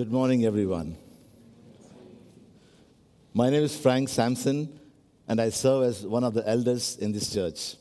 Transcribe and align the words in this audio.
Good 0.00 0.12
morning, 0.12 0.46
everyone. 0.46 0.96
My 3.34 3.50
name 3.50 3.64
is 3.64 3.76
Frank 3.76 4.08
Sampson, 4.08 4.80
and 5.28 5.38
I 5.38 5.50
serve 5.50 5.82
as 5.82 6.06
one 6.06 6.24
of 6.24 6.32
the 6.32 6.48
elders 6.48 6.96
in 6.96 7.12
this 7.12 7.30
church. 7.30 7.76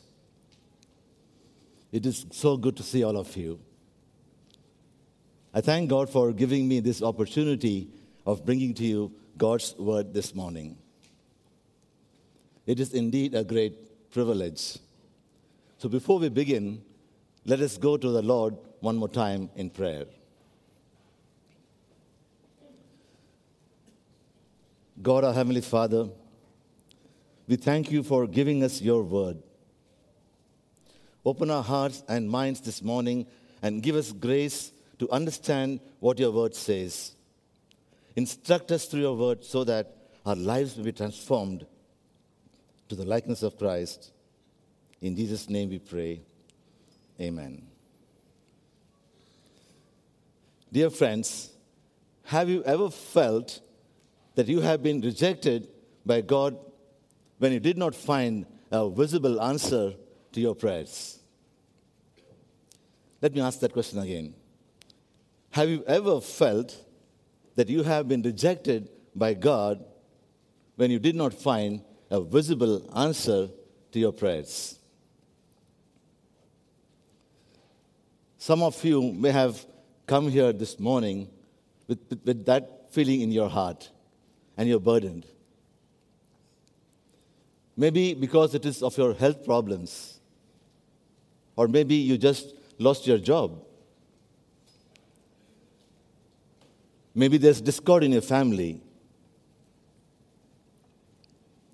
It 1.93 2.05
is 2.05 2.25
so 2.31 2.57
good 2.57 2.75
to 2.75 2.83
see 2.83 3.05
all 3.05 3.15
of 3.15 3.37
you. 3.37 3.57
I 5.53 5.61
thank 5.61 5.89
God 5.89 6.09
for 6.09 6.33
giving 6.33 6.67
me 6.67 6.81
this 6.81 7.01
opportunity 7.01 7.87
of 8.25 8.45
bringing 8.45 8.73
to 8.73 8.83
you 8.83 9.13
God's 9.37 9.73
word 9.77 10.13
this 10.13 10.35
morning. 10.35 10.77
It 12.65 12.81
is 12.81 12.93
indeed 12.93 13.33
a 13.33 13.45
great 13.45 14.11
privilege. 14.11 14.77
So 15.77 15.87
before 15.87 16.19
we 16.19 16.27
begin, 16.27 16.81
let 17.45 17.61
us 17.61 17.77
go 17.77 17.95
to 17.95 18.09
the 18.09 18.21
Lord 18.21 18.57
one 18.81 18.97
more 18.97 19.07
time 19.07 19.49
in 19.55 19.69
prayer. 19.69 20.03
God, 25.01 25.23
our 25.23 25.33
Heavenly 25.33 25.61
Father, 25.61 26.09
we 27.47 27.55
thank 27.55 27.89
you 27.89 28.03
for 28.03 28.27
giving 28.27 28.63
us 28.63 28.81
your 28.81 29.01
word. 29.01 29.41
Open 31.25 31.49
our 31.49 31.63
hearts 31.63 32.03
and 32.09 32.29
minds 32.29 32.59
this 32.59 32.81
morning 32.81 33.25
and 33.61 33.81
give 33.81 33.95
us 33.95 34.11
grace 34.11 34.73
to 34.99 35.09
understand 35.09 35.79
what 35.99 36.19
your 36.19 36.31
word 36.31 36.53
says. 36.53 37.13
Instruct 38.15 38.71
us 38.71 38.85
through 38.85 39.01
your 39.01 39.15
word 39.15 39.45
so 39.45 39.63
that 39.63 39.95
our 40.25 40.35
lives 40.35 40.75
will 40.75 40.83
be 40.83 40.91
transformed 40.91 41.65
to 42.89 42.95
the 42.95 43.05
likeness 43.05 43.41
of 43.41 43.57
Christ. 43.57 44.11
In 45.01 45.15
Jesus' 45.15 45.49
name 45.49 45.69
we 45.69 45.79
pray. 45.79 46.21
Amen. 47.21 47.65
Dear 50.71 50.89
friends, 50.89 51.51
have 52.25 52.49
you 52.49 52.63
ever 52.63 52.89
felt 52.89 53.61
that 54.39 54.47
you 54.47 54.61
have 54.61 54.81
been 54.81 55.01
rejected 55.01 55.67
by 56.05 56.21
God 56.21 56.57
when 57.39 57.51
you 57.51 57.59
did 57.59 57.77
not 57.77 57.93
find 57.93 58.45
a 58.71 58.89
visible 58.89 59.41
answer 59.41 59.93
to 60.31 60.39
your 60.39 60.55
prayers? 60.55 61.19
Let 63.21 63.33
me 63.35 63.41
ask 63.41 63.59
that 63.59 63.73
question 63.73 63.99
again. 63.99 64.33
Have 65.49 65.67
you 65.67 65.83
ever 65.85 66.21
felt 66.21 66.73
that 67.57 67.67
you 67.67 67.83
have 67.83 68.07
been 68.07 68.21
rejected 68.21 68.87
by 69.13 69.33
God 69.33 69.83
when 70.77 70.89
you 70.89 70.99
did 70.99 71.17
not 71.17 71.33
find 71.33 71.81
a 72.09 72.21
visible 72.21 72.89
answer 72.95 73.49
to 73.91 73.99
your 73.99 74.13
prayers? 74.13 74.79
Some 78.37 78.63
of 78.63 78.81
you 78.85 79.11
may 79.11 79.31
have 79.31 79.65
come 80.07 80.29
here 80.29 80.53
this 80.53 80.79
morning 80.79 81.27
with, 81.89 81.99
with, 82.09 82.21
with 82.23 82.45
that 82.45 82.87
feeling 82.93 83.19
in 83.19 83.33
your 83.33 83.49
heart 83.49 83.91
and 84.59 84.67
you're 84.67 84.81
burdened. 84.81 85.25
Maybe 87.77 88.13
because 88.13 88.53
it 88.53 88.65
is 88.65 88.83
of 88.83 88.97
your 88.97 89.13
health 89.13 89.45
problems, 89.45 90.19
or 91.55 91.69
maybe 91.69 91.95
you 91.95 92.17
just 92.17 92.53
lost 92.77 93.07
your 93.07 93.19
job. 93.19 93.63
Maybe 97.15 97.37
there's 97.37 97.61
discord 97.61 98.03
in 98.03 98.11
your 98.11 98.21
family, 98.21 98.81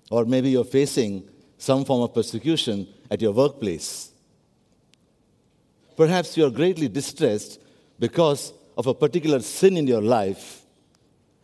or 0.08 0.24
maybe 0.24 0.50
you're 0.50 0.62
facing 0.62 1.28
some 1.58 1.84
form 1.84 2.02
of 2.02 2.14
persecution 2.14 2.86
at 3.10 3.20
your 3.20 3.32
workplace. 3.32 4.12
Perhaps 5.96 6.36
you're 6.36 6.50
greatly 6.50 6.86
distressed 6.86 7.60
because 7.98 8.52
of 8.78 8.86
a 8.86 8.94
particular 8.94 9.40
sin 9.40 9.76
in 9.76 9.88
your 9.88 10.02
life, 10.02 10.62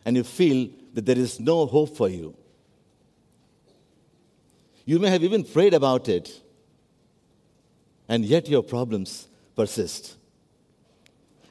and 0.05 0.15
you 0.15 0.23
feel 0.23 0.69
that 0.93 1.05
there 1.05 1.17
is 1.17 1.39
no 1.39 1.65
hope 1.65 1.97
for 1.97 2.07
you. 2.07 2.35
You 4.85 4.99
may 4.99 5.09
have 5.09 5.23
even 5.23 5.43
prayed 5.43 5.73
about 5.73 6.09
it, 6.09 6.41
and 8.07 8.23
yet 8.25 8.47
your 8.47 8.63
problems 8.63 9.27
persist. 9.55 10.15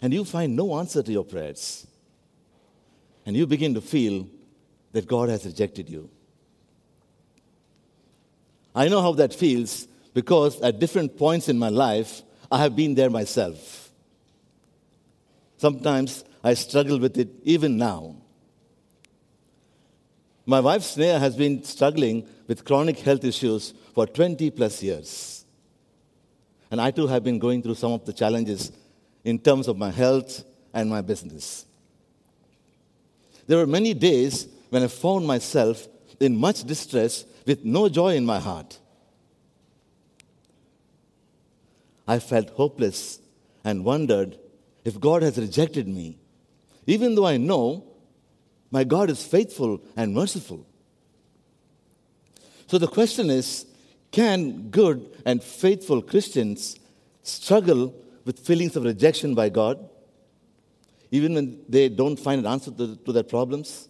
And 0.00 0.12
you 0.12 0.24
find 0.24 0.56
no 0.56 0.78
answer 0.78 1.02
to 1.02 1.12
your 1.12 1.24
prayers. 1.24 1.86
And 3.24 3.36
you 3.36 3.46
begin 3.46 3.74
to 3.74 3.80
feel 3.80 4.28
that 4.92 5.06
God 5.06 5.28
has 5.28 5.46
rejected 5.46 5.88
you. 5.88 6.10
I 8.74 8.88
know 8.88 9.00
how 9.00 9.12
that 9.12 9.32
feels 9.32 9.86
because 10.14 10.60
at 10.60 10.78
different 10.78 11.16
points 11.16 11.48
in 11.48 11.58
my 11.58 11.68
life, 11.68 12.22
I 12.50 12.58
have 12.58 12.74
been 12.74 12.94
there 12.94 13.10
myself. 13.10 13.90
Sometimes 15.56 16.24
I 16.42 16.54
struggle 16.54 16.98
with 16.98 17.16
it 17.16 17.28
even 17.44 17.76
now. 17.76 18.16
My 20.44 20.60
wife 20.60 20.82
Sneha 20.82 21.20
has 21.20 21.36
been 21.36 21.62
struggling 21.62 22.26
with 22.48 22.64
chronic 22.64 22.98
health 22.98 23.24
issues 23.24 23.74
for 23.94 24.06
20 24.06 24.50
plus 24.50 24.82
years. 24.82 25.44
And 26.70 26.80
I 26.80 26.90
too 26.90 27.06
have 27.06 27.22
been 27.22 27.38
going 27.38 27.62
through 27.62 27.76
some 27.76 27.92
of 27.92 28.04
the 28.04 28.12
challenges 28.12 28.72
in 29.24 29.38
terms 29.38 29.68
of 29.68 29.76
my 29.76 29.90
health 29.90 30.44
and 30.72 30.90
my 30.90 31.00
business. 31.00 31.66
There 33.46 33.58
were 33.58 33.66
many 33.66 33.94
days 33.94 34.48
when 34.70 34.82
I 34.82 34.88
found 34.88 35.26
myself 35.26 35.86
in 36.18 36.36
much 36.36 36.64
distress 36.64 37.24
with 37.46 37.64
no 37.64 37.88
joy 37.88 38.16
in 38.16 38.24
my 38.24 38.38
heart. 38.38 38.78
I 42.06 42.18
felt 42.18 42.50
hopeless 42.50 43.20
and 43.64 43.84
wondered 43.84 44.38
if 44.84 44.98
God 44.98 45.22
has 45.22 45.38
rejected 45.38 45.86
me, 45.86 46.18
even 46.86 47.14
though 47.14 47.26
I 47.26 47.36
know 47.36 47.91
my 48.72 48.82
God 48.82 49.10
is 49.10 49.24
faithful 49.24 49.80
and 49.96 50.12
merciful. 50.14 50.66
So 52.66 52.78
the 52.78 52.88
question 52.88 53.30
is 53.30 53.66
can 54.10 54.70
good 54.70 55.18
and 55.24 55.42
faithful 55.42 56.02
Christians 56.02 56.80
struggle 57.22 57.94
with 58.24 58.38
feelings 58.38 58.74
of 58.74 58.84
rejection 58.84 59.34
by 59.34 59.50
God, 59.50 59.88
even 61.10 61.34
when 61.34 61.64
they 61.68 61.88
don't 61.88 62.18
find 62.18 62.40
an 62.40 62.46
answer 62.46 62.70
to, 62.70 62.96
to 62.96 63.12
their 63.12 63.22
problems? 63.22 63.88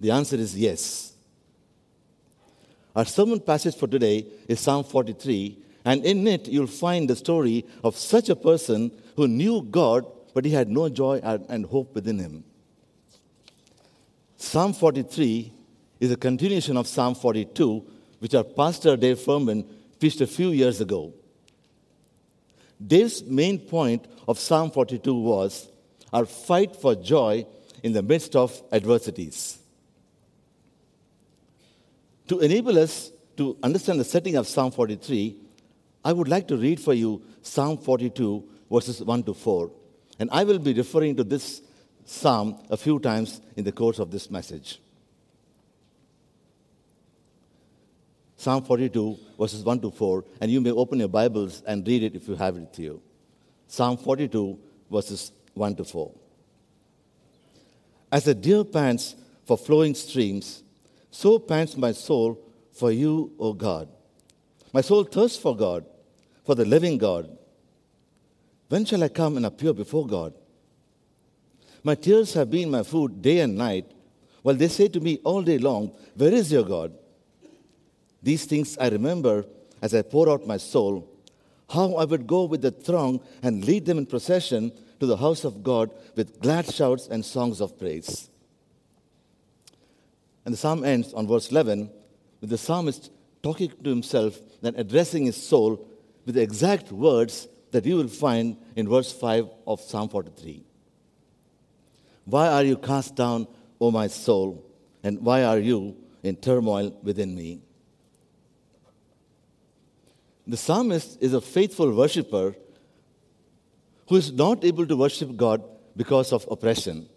The 0.00 0.10
answer 0.10 0.36
is 0.36 0.56
yes. 0.56 1.12
Our 2.94 3.04
sermon 3.04 3.40
passage 3.40 3.76
for 3.76 3.86
today 3.86 4.26
is 4.48 4.58
Psalm 4.58 4.82
43, 4.84 5.58
and 5.84 6.04
in 6.04 6.26
it 6.26 6.48
you'll 6.48 6.66
find 6.66 7.08
the 7.08 7.16
story 7.16 7.64
of 7.84 7.96
such 7.96 8.28
a 8.28 8.36
person 8.36 8.90
who 9.16 9.28
knew 9.28 9.62
God 9.62 10.06
but 10.34 10.44
he 10.44 10.50
had 10.52 10.68
no 10.68 10.88
joy 10.88 11.20
and 11.22 11.66
hope 11.66 11.94
within 11.94 12.18
him. 12.18 12.44
Psalm 14.36 14.72
43 14.72 15.52
is 16.00 16.10
a 16.10 16.16
continuation 16.16 16.76
of 16.76 16.86
Psalm 16.86 17.14
42, 17.14 17.84
which 18.18 18.34
our 18.34 18.44
pastor 18.44 18.96
Dave 18.96 19.20
Furman 19.20 19.64
preached 20.00 20.20
a 20.20 20.26
few 20.26 20.50
years 20.50 20.80
ago. 20.80 21.12
Dave's 22.84 23.22
main 23.22 23.58
point 23.58 24.06
of 24.26 24.38
Psalm 24.38 24.70
42 24.70 25.14
was 25.14 25.68
our 26.12 26.26
fight 26.26 26.74
for 26.74 26.94
joy 26.94 27.46
in 27.82 27.92
the 27.92 28.02
midst 28.02 28.34
of 28.34 28.60
adversities. 28.72 29.58
To 32.28 32.40
enable 32.40 32.78
us 32.78 33.12
to 33.36 33.56
understand 33.62 34.00
the 34.00 34.04
setting 34.04 34.36
of 34.36 34.46
Psalm 34.46 34.72
43, 34.72 35.36
I 36.04 36.12
would 36.12 36.28
like 36.28 36.48
to 36.48 36.56
read 36.56 36.80
for 36.80 36.94
you 36.94 37.22
Psalm 37.42 37.78
42, 37.78 38.48
verses 38.70 39.02
1 39.02 39.22
to 39.24 39.34
4. 39.34 39.70
And 40.22 40.30
I 40.30 40.44
will 40.44 40.60
be 40.60 40.72
referring 40.72 41.16
to 41.16 41.24
this 41.24 41.62
psalm 42.04 42.56
a 42.70 42.76
few 42.76 43.00
times 43.00 43.40
in 43.56 43.64
the 43.64 43.72
course 43.72 43.98
of 43.98 44.12
this 44.12 44.30
message. 44.30 44.80
Psalm 48.36 48.62
42, 48.62 49.18
verses 49.36 49.64
1 49.64 49.80
to 49.80 49.90
4, 49.90 50.24
and 50.40 50.48
you 50.48 50.60
may 50.60 50.70
open 50.70 51.00
your 51.00 51.08
Bibles 51.08 51.64
and 51.66 51.84
read 51.84 52.04
it 52.04 52.14
if 52.14 52.28
you 52.28 52.36
have 52.36 52.56
it 52.56 52.60
with 52.60 52.78
you. 52.78 53.02
Psalm 53.66 53.96
42, 53.96 54.56
verses 54.88 55.32
1 55.54 55.74
to 55.74 55.82
4. 55.82 56.12
As 58.12 58.28
a 58.28 58.34
deer 58.36 58.62
pants 58.62 59.16
for 59.44 59.58
flowing 59.58 59.92
streams, 59.92 60.62
so 61.10 61.36
pants 61.40 61.76
my 61.76 61.90
soul 61.90 62.38
for 62.70 62.92
you, 62.92 63.32
O 63.40 63.54
God. 63.54 63.88
My 64.72 64.82
soul 64.82 65.02
thirsts 65.02 65.36
for 65.38 65.56
God, 65.56 65.84
for 66.44 66.54
the 66.54 66.64
living 66.64 66.96
God. 66.96 67.38
When 68.72 68.86
shall 68.86 69.04
I 69.04 69.08
come 69.08 69.36
and 69.36 69.44
appear 69.44 69.74
before 69.74 70.06
God? 70.06 70.32
My 71.84 71.94
tears 71.94 72.32
have 72.32 72.50
been 72.50 72.70
my 72.70 72.82
food 72.82 73.20
day 73.20 73.40
and 73.40 73.54
night, 73.54 73.92
while 74.40 74.54
they 74.54 74.68
say 74.68 74.88
to 74.88 74.98
me 74.98 75.18
all 75.24 75.42
day 75.42 75.58
long, 75.58 75.92
Where 76.16 76.32
is 76.32 76.50
your 76.50 76.64
God? 76.64 76.94
These 78.22 78.46
things 78.46 78.78
I 78.78 78.88
remember 78.88 79.44
as 79.82 79.94
I 79.94 80.00
pour 80.00 80.30
out 80.30 80.46
my 80.46 80.56
soul, 80.56 81.06
how 81.68 81.96
I 81.96 82.06
would 82.06 82.26
go 82.26 82.44
with 82.44 82.62
the 82.62 82.70
throng 82.70 83.20
and 83.42 83.62
lead 83.62 83.84
them 83.84 83.98
in 83.98 84.06
procession 84.06 84.72
to 85.00 85.04
the 85.04 85.18
house 85.18 85.44
of 85.44 85.62
God 85.62 85.90
with 86.16 86.40
glad 86.40 86.72
shouts 86.72 87.08
and 87.08 87.22
songs 87.22 87.60
of 87.60 87.78
praise. 87.78 88.30
And 90.46 90.54
the 90.54 90.56
psalm 90.56 90.82
ends 90.82 91.12
on 91.12 91.28
verse 91.28 91.50
11 91.50 91.90
with 92.40 92.48
the 92.48 92.56
psalmist 92.56 93.10
talking 93.42 93.70
to 93.84 93.90
himself 93.90 94.40
and 94.62 94.74
addressing 94.78 95.26
his 95.26 95.36
soul 95.36 95.86
with 96.24 96.36
the 96.36 96.42
exact 96.42 96.90
words 96.90 97.48
that 97.72 97.84
you 97.84 97.96
will 97.96 98.08
find 98.08 98.56
in 98.76 98.88
verse 98.88 99.12
5 99.12 99.48
of 99.66 99.80
Psalm 99.80 100.08
43. 100.08 100.64
Why 102.24 102.48
are 102.48 102.62
you 102.62 102.76
cast 102.76 103.16
down, 103.16 103.48
O 103.80 103.90
my 103.90 104.06
soul? 104.06 104.64
And 105.02 105.20
why 105.20 105.42
are 105.42 105.58
you 105.58 105.96
in 106.22 106.36
turmoil 106.36 106.96
within 107.02 107.34
me? 107.34 107.62
The 110.46 110.56
psalmist 110.56 111.18
is 111.20 111.34
a 111.34 111.40
faithful 111.40 111.92
worshiper 111.92 112.54
who 114.08 114.16
is 114.16 114.32
not 114.32 114.64
able 114.64 114.86
to 114.86 114.96
worship 114.96 115.36
God 115.36 115.62
because 115.96 116.32
of 116.32 116.46
oppression. 116.50 117.08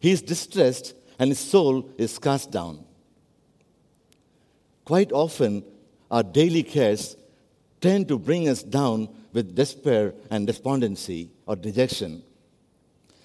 He 0.00 0.10
is 0.10 0.22
distressed 0.22 0.94
and 1.18 1.30
his 1.30 1.38
soul 1.38 1.90
is 1.98 2.18
cast 2.18 2.50
down. 2.50 2.84
Quite 4.84 5.12
often, 5.12 5.64
our 6.10 6.22
daily 6.22 6.62
cares 6.62 7.16
tend 7.80 8.08
to 8.08 8.18
bring 8.18 8.48
us 8.48 8.62
down 8.62 9.08
with 9.32 9.54
despair 9.54 10.14
and 10.30 10.46
despondency 10.46 11.30
or 11.46 11.56
dejection. 11.56 12.22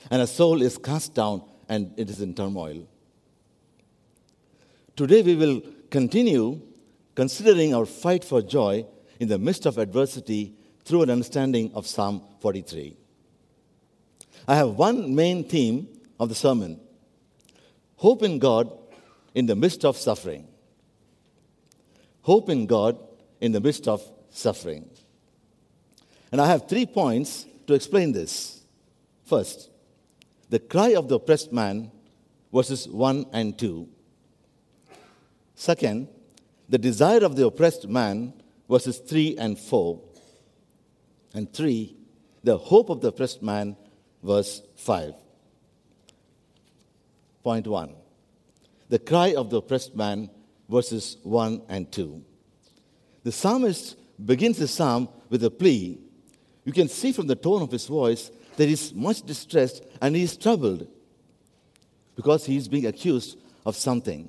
And 0.09 0.21
a 0.21 0.27
soul 0.27 0.61
is 0.61 0.77
cast 0.77 1.13
down 1.13 1.43
and 1.67 1.93
it 1.97 2.09
is 2.09 2.21
in 2.21 2.33
turmoil. 2.33 2.87
Today, 4.95 5.21
we 5.21 5.35
will 5.35 5.61
continue 5.89 6.61
considering 7.13 7.73
our 7.73 7.85
fight 7.85 8.23
for 8.23 8.41
joy 8.41 8.85
in 9.19 9.27
the 9.27 9.37
midst 9.37 9.65
of 9.65 9.77
adversity 9.77 10.53
through 10.85 11.03
an 11.03 11.09
understanding 11.09 11.71
of 11.73 11.85
Psalm 11.85 12.21
43. 12.39 12.95
I 14.47 14.55
have 14.55 14.69
one 14.69 15.13
main 15.13 15.43
theme 15.43 15.87
of 16.19 16.29
the 16.29 16.35
sermon 16.35 16.79
hope 17.97 18.23
in 18.23 18.39
God 18.39 18.71
in 19.35 19.45
the 19.47 19.55
midst 19.55 19.83
of 19.83 19.97
suffering. 19.97 20.47
Hope 22.21 22.49
in 22.49 22.65
God 22.65 22.97
in 23.41 23.51
the 23.51 23.59
midst 23.59 23.87
of 23.87 24.01
suffering. 24.29 24.89
And 26.31 26.41
I 26.41 26.47
have 26.47 26.67
three 26.67 26.85
points 26.85 27.45
to 27.67 27.73
explain 27.73 28.11
this. 28.11 28.61
First, 29.25 29.69
the 30.49 30.59
cry 30.59 30.95
of 30.95 31.09
the 31.09 31.15
oppressed 31.15 31.51
man, 31.51 31.91
verses 32.53 32.87
1 32.87 33.27
and 33.33 33.57
2. 33.57 33.87
Second, 35.55 36.07
the 36.69 36.77
desire 36.77 37.23
of 37.23 37.35
the 37.35 37.45
oppressed 37.45 37.87
man, 37.87 38.33
verses 38.69 38.99
3 38.99 39.37
and 39.37 39.57
4. 39.57 40.01
And 41.33 41.51
3, 41.53 41.95
the 42.43 42.57
hope 42.57 42.89
of 42.89 43.01
the 43.01 43.09
oppressed 43.09 43.41
man, 43.41 43.75
verse 44.23 44.61
5. 44.77 45.13
Point 47.43 47.67
1. 47.67 47.95
The 48.89 48.99
cry 48.99 49.33
of 49.35 49.49
the 49.49 49.57
oppressed 49.57 49.95
man, 49.95 50.29
verses 50.69 51.17
1 51.23 51.63
and 51.69 51.91
2. 51.91 52.23
The 53.23 53.31
psalmist 53.31 53.97
begins 54.23 54.57
the 54.57 54.67
psalm 54.67 55.09
with 55.29 55.43
a 55.43 55.51
plea. 55.51 55.99
You 56.67 56.73
can 56.73 56.89
see 56.89 57.13
from 57.13 57.27
the 57.27 57.35
tone 57.37 57.61
of 57.61 57.71
his 57.71 57.85
voice 57.85 58.29
that 58.57 58.67
he's 58.67 58.93
much 58.93 59.21
distressed 59.21 59.85
and 60.01 60.13
he 60.13 60.23
is 60.23 60.35
troubled 60.35 60.85
because 62.13 62.45
he 62.45 62.57
is 62.57 62.67
being 62.67 62.85
accused 62.85 63.37
of 63.65 63.77
something. 63.77 64.27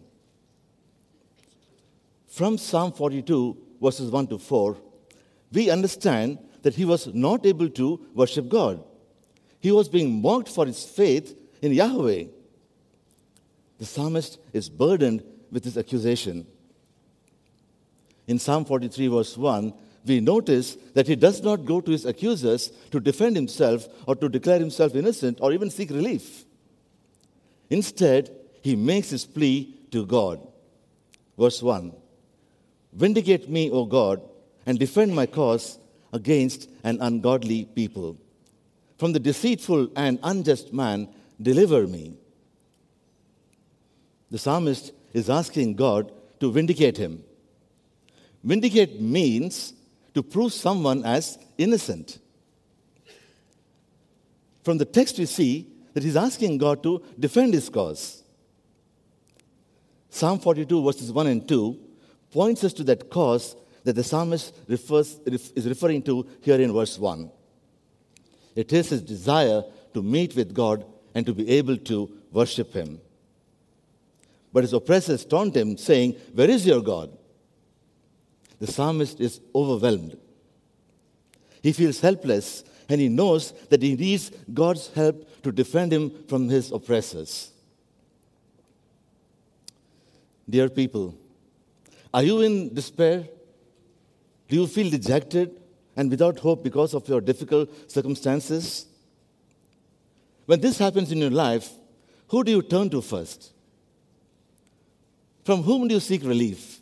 From 2.29 2.57
Psalm 2.57 2.93
42, 2.93 3.57
verses 3.83 4.13
1 4.13 4.29
to 4.29 4.39
4, 4.39 4.77
we 5.53 5.69
understand 5.69 6.39
that 6.63 6.77
he 6.77 6.85
was 6.85 7.13
not 7.13 7.45
able 7.45 7.69
to 7.71 8.07
worship 8.15 8.49
God. 8.49 8.85
He 9.59 9.73
was 9.73 9.89
being 9.89 10.23
mocked 10.23 10.49
for 10.49 10.65
his 10.65 10.85
faith 10.85 11.37
in 11.61 11.73
Yahweh. 11.73 12.27
The 13.79 13.85
psalmist 13.85 14.39
is 14.53 14.69
burdened 14.69 15.25
with 15.51 15.65
this 15.65 15.77
accusation. 15.77 16.47
In 18.29 18.39
Psalm 18.39 18.65
43, 18.65 19.09
verse 19.09 19.37
1, 19.37 19.75
we 20.09 20.21
notice 20.21 20.77
that 20.95 21.07
he 21.07 21.17
does 21.17 21.43
not 21.43 21.65
go 21.65 21.81
to 21.81 21.91
his 21.91 22.05
accusers 22.05 22.73
to 22.91 23.01
defend 23.01 23.37
himself 23.37 23.89
or 24.07 24.17
to 24.17 24.29
declare 24.29 24.59
himself 24.59 24.95
innocent 24.95 25.39
or 25.41 25.53
even 25.53 25.71
seek 25.71 25.91
relief. 25.91 26.45
Instead, 27.71 28.31
he 28.63 28.75
makes 28.77 29.11
his 29.11 29.25
plea 29.25 29.75
to 29.91 30.07
God. 30.07 30.41
Verse 31.39 31.63
1 31.63 31.93
Vindicate 32.93 33.49
me, 33.49 33.71
O 33.71 33.85
God, 33.85 34.21
and 34.67 34.79
defend 34.79 35.15
my 35.15 35.27
cause 35.27 35.79
against 36.13 36.69
an 36.83 36.99
ungodly 37.01 37.65
people. 37.65 38.17
From 38.97 39.13
the 39.13 39.21
deceitful 39.21 39.91
and 39.95 40.19
unjust 40.23 40.73
man, 40.73 41.09
deliver 41.41 41.87
me. 41.87 42.15
The 44.31 44.39
psalmist 44.39 44.93
is 45.13 45.31
asking 45.31 45.75
God 45.75 46.13
to 46.41 46.51
vindicate 46.51 46.97
him. 46.97 47.23
Vindicate 48.43 49.01
means 49.01 49.75
to 50.19 50.23
prove 50.25 50.53
someone 50.53 51.05
as 51.05 51.39
innocent. 51.59 52.19
From 54.65 54.77
the 54.77 54.85
text, 54.85 55.17
we 55.17 55.27
see 55.27 55.69
that 55.95 56.03
he's 56.03 56.17
asking 56.17 56.59
God 56.59 56.83
to 56.83 57.01
defend 57.17 57.55
his 57.55 57.69
cause. 57.69 58.25
Psalm 60.11 60.41
42, 60.41 60.83
verses 60.83 61.13
1 61.13 61.27
and 61.29 61.47
2, 61.47 61.79
points 62.33 62.65
us 62.65 62.73
to 62.73 62.83
that 62.83 63.09
cause 63.09 63.55
that 63.85 63.93
the 63.93 64.03
psalmist 64.03 64.57
refers, 64.67 65.21
is 65.25 65.69
referring 65.69 66.03
to 66.03 66.27
here 66.41 66.61
in 66.61 66.73
verse 66.73 66.99
1. 66.99 67.31
It 68.57 68.73
is 68.73 68.89
his 68.89 69.03
desire 69.03 69.63
to 69.95 70.03
meet 70.03 70.35
with 70.35 70.53
God 70.53 70.85
and 71.15 71.25
to 71.27 71.33
be 71.33 71.49
able 71.49 71.77
to 71.77 72.11
worship 72.33 72.73
him. 72.73 73.01
But 74.53 74.65
his 74.65 74.73
oppressors 74.73 75.25
taunt 75.25 75.57
him, 75.57 75.77
saying, 75.77 76.17
Where 76.35 76.51
is 76.51 76.67
your 76.67 76.83
God? 76.83 77.17
The 78.61 78.67
psalmist 78.67 79.21
is 79.21 79.41
overwhelmed. 79.55 80.17
He 81.63 81.73
feels 81.73 82.01
helpless 82.01 82.65
and 82.89 83.01
he 83.01 83.09
knows 83.09 83.53
that 83.69 83.83
he 83.83 83.95
needs 83.95 84.31
God's 84.53 84.89
help 84.95 85.43
to 85.43 85.53
defend 85.53 85.93
him 85.93 86.11
from 86.27 86.49
his 86.49 86.73
oppressors. 86.73 87.53
Dear 90.49 90.69
people, 90.69 91.15
are 92.13 92.23
you 92.23 92.41
in 92.41 92.75
despair? 92.75 93.29
Do 94.49 94.57
you 94.57 94.67
feel 94.67 94.91
dejected 94.91 95.61
and 95.95 96.11
without 96.11 96.39
hope 96.39 96.65
because 96.65 96.95
of 96.95 97.07
your 97.09 97.21
difficult 97.21 97.91
circumstances? 97.91 98.87
When 100.47 100.61
this 100.61 100.79
happens 100.79 101.13
in 101.13 101.19
your 101.19 101.31
life, 101.31 101.71
who 102.29 102.43
do 102.43 102.51
you 102.51 102.63
turn 102.63 102.89
to 102.91 103.03
first? 103.03 103.53
From 105.45 105.63
whom 105.63 105.89
do 105.89 105.95
you 105.95 106.01
seek 106.01 106.25
relief? 106.25 106.78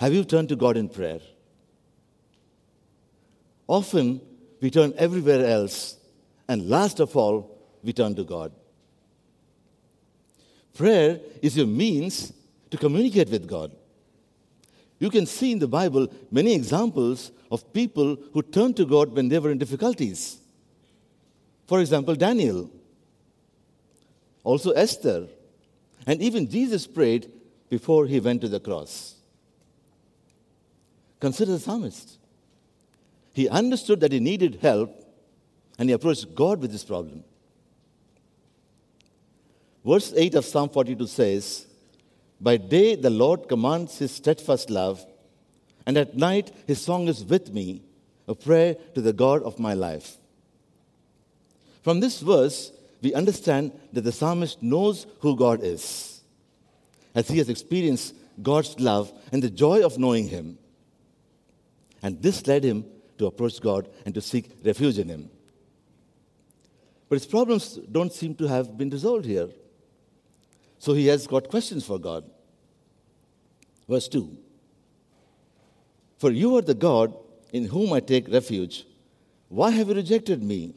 Have 0.00 0.14
you 0.14 0.24
turned 0.24 0.48
to 0.48 0.56
God 0.56 0.78
in 0.78 0.88
prayer? 0.88 1.20
Often 3.66 4.22
we 4.62 4.70
turn 4.70 4.94
everywhere 4.96 5.44
else, 5.44 5.98
and 6.48 6.70
last 6.70 7.00
of 7.00 7.14
all, 7.14 7.58
we 7.82 7.92
turn 7.92 8.14
to 8.14 8.24
God. 8.24 8.50
Prayer 10.72 11.20
is 11.42 11.54
your 11.54 11.66
means 11.66 12.32
to 12.70 12.78
communicate 12.78 13.28
with 13.28 13.46
God. 13.46 13.72
You 14.98 15.10
can 15.10 15.26
see 15.26 15.52
in 15.52 15.58
the 15.58 15.68
Bible 15.68 16.08
many 16.30 16.54
examples 16.54 17.30
of 17.52 17.70
people 17.74 18.16
who 18.32 18.40
turned 18.40 18.78
to 18.78 18.86
God 18.86 19.12
when 19.12 19.28
they 19.28 19.38
were 19.38 19.50
in 19.50 19.58
difficulties. 19.58 20.38
For 21.66 21.78
example, 21.78 22.14
Daniel, 22.14 22.70
also 24.44 24.70
Esther, 24.70 25.26
and 26.06 26.22
even 26.22 26.48
Jesus 26.48 26.86
prayed 26.86 27.30
before 27.68 28.06
he 28.06 28.18
went 28.18 28.40
to 28.40 28.48
the 28.48 28.60
cross. 28.60 29.19
Consider 31.20 31.52
the 31.52 31.60
psalmist. 31.60 32.18
He 33.32 33.48
understood 33.48 34.00
that 34.00 34.12
he 34.12 34.20
needed 34.20 34.58
help 34.60 34.96
and 35.78 35.88
he 35.88 35.94
approached 35.94 36.34
God 36.34 36.60
with 36.60 36.72
this 36.72 36.84
problem. 36.84 37.24
Verse 39.84 40.12
8 40.14 40.34
of 40.34 40.44
Psalm 40.44 40.68
42 40.68 41.06
says, 41.06 41.66
By 42.40 42.56
day 42.56 42.96
the 42.96 43.10
Lord 43.10 43.48
commands 43.48 43.98
his 43.98 44.12
steadfast 44.12 44.68
love, 44.68 45.04
and 45.86 45.96
at 45.96 46.16
night 46.16 46.52
his 46.66 46.80
song 46.80 47.08
is 47.08 47.24
with 47.24 47.52
me, 47.52 47.82
a 48.28 48.34
prayer 48.34 48.76
to 48.94 49.00
the 49.00 49.14
God 49.14 49.42
of 49.42 49.58
my 49.58 49.74
life. 49.74 50.18
From 51.82 52.00
this 52.00 52.20
verse, 52.20 52.72
we 53.00 53.14
understand 53.14 53.72
that 53.94 54.02
the 54.02 54.12
psalmist 54.12 54.62
knows 54.62 55.06
who 55.20 55.34
God 55.34 55.60
is, 55.62 56.20
as 57.14 57.28
he 57.28 57.38
has 57.38 57.48
experienced 57.48 58.14
God's 58.42 58.78
love 58.78 59.10
and 59.32 59.42
the 59.42 59.50
joy 59.50 59.82
of 59.82 59.98
knowing 59.98 60.28
him. 60.28 60.58
And 62.02 62.20
this 62.22 62.46
led 62.46 62.64
him 62.64 62.84
to 63.18 63.26
approach 63.26 63.60
God 63.60 63.88
and 64.04 64.14
to 64.14 64.20
seek 64.20 64.50
refuge 64.64 64.98
in 64.98 65.08
him. 65.08 65.30
But 67.08 67.16
his 67.16 67.26
problems 67.26 67.78
don't 67.90 68.12
seem 68.12 68.34
to 68.36 68.46
have 68.46 68.78
been 68.78 68.88
resolved 68.88 69.26
here. 69.26 69.48
So 70.78 70.94
he 70.94 71.08
has 71.08 71.26
got 71.26 71.48
questions 71.48 71.84
for 71.84 71.98
God. 71.98 72.24
Verse 73.88 74.08
2 74.08 74.38
For 76.18 76.30
you 76.30 76.56
are 76.56 76.62
the 76.62 76.74
God 76.74 77.14
in 77.52 77.64
whom 77.64 77.92
I 77.92 78.00
take 78.00 78.28
refuge. 78.28 78.86
Why 79.48 79.70
have 79.70 79.88
you 79.88 79.94
rejected 79.94 80.42
me? 80.42 80.74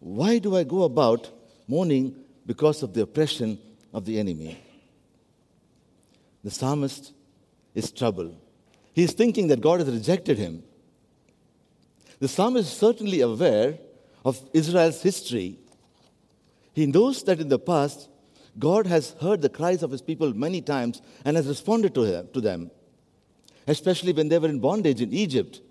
Why 0.00 0.38
do 0.38 0.56
I 0.56 0.64
go 0.64 0.82
about 0.82 1.30
mourning 1.68 2.16
because 2.44 2.82
of 2.82 2.92
the 2.92 3.02
oppression 3.02 3.58
of 3.94 4.04
the 4.04 4.18
enemy? 4.18 4.58
The 6.42 6.50
psalmist 6.50 7.12
is 7.74 7.92
troubled. 7.92 8.36
He's 9.00 9.12
thinking 9.14 9.46
that 9.46 9.62
God 9.62 9.80
has 9.80 9.88
rejected 9.88 10.36
him. 10.36 10.62
The 12.18 12.28
psalmist 12.28 12.70
is 12.70 12.76
certainly 12.76 13.22
aware 13.22 13.78
of 14.26 14.38
Israel's 14.52 15.00
history, 15.00 15.58
he 16.74 16.84
knows 16.84 17.22
that 17.22 17.40
in 17.40 17.48
the 17.48 17.58
past, 17.58 18.10
God 18.58 18.86
has 18.86 19.12
heard 19.22 19.40
the 19.40 19.48
cries 19.48 19.82
of 19.82 19.90
his 19.90 20.02
people 20.02 20.34
many 20.34 20.60
times 20.60 21.00
and 21.24 21.34
has 21.38 21.48
responded 21.48 21.94
to, 21.94 22.40
them, 22.42 22.70
especially 23.66 24.12
when 24.12 24.28
they 24.28 24.38
were 24.38 24.50
in 24.50 24.60
bondage 24.60 25.00
in 25.00 25.14
Egypt. 25.14 25.62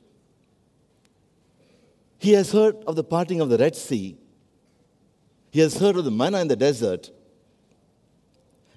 He 2.17 2.31
has 2.31 2.51
heard 2.51 2.77
of 2.88 2.95
the 2.95 3.03
parting 3.03 3.41
of 3.41 3.50
the 3.50 3.59
Red 3.59 3.75
Sea. 3.75 4.17
He 5.51 5.59
has 5.59 5.77
heard 5.77 5.98
of 5.98 6.03
the 6.03 6.09
manna 6.09 6.39
in 6.41 6.48
the 6.48 6.55
desert 6.55 7.12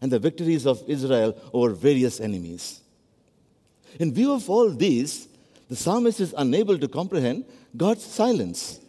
and 0.02 0.12
the 0.12 0.18
victories 0.18 0.66
of 0.66 0.82
Israel 0.86 1.40
over 1.54 1.70
various 1.70 2.20
enemies. 2.20 2.81
In 3.98 4.12
view 4.12 4.32
of 4.32 4.48
all 4.48 4.70
these, 4.70 5.28
the 5.68 5.76
psalmist 5.76 6.20
is 6.20 6.34
unable 6.36 6.78
to 6.78 6.88
comprehend 6.88 7.44
God's 7.76 8.04
silence. 8.04 8.80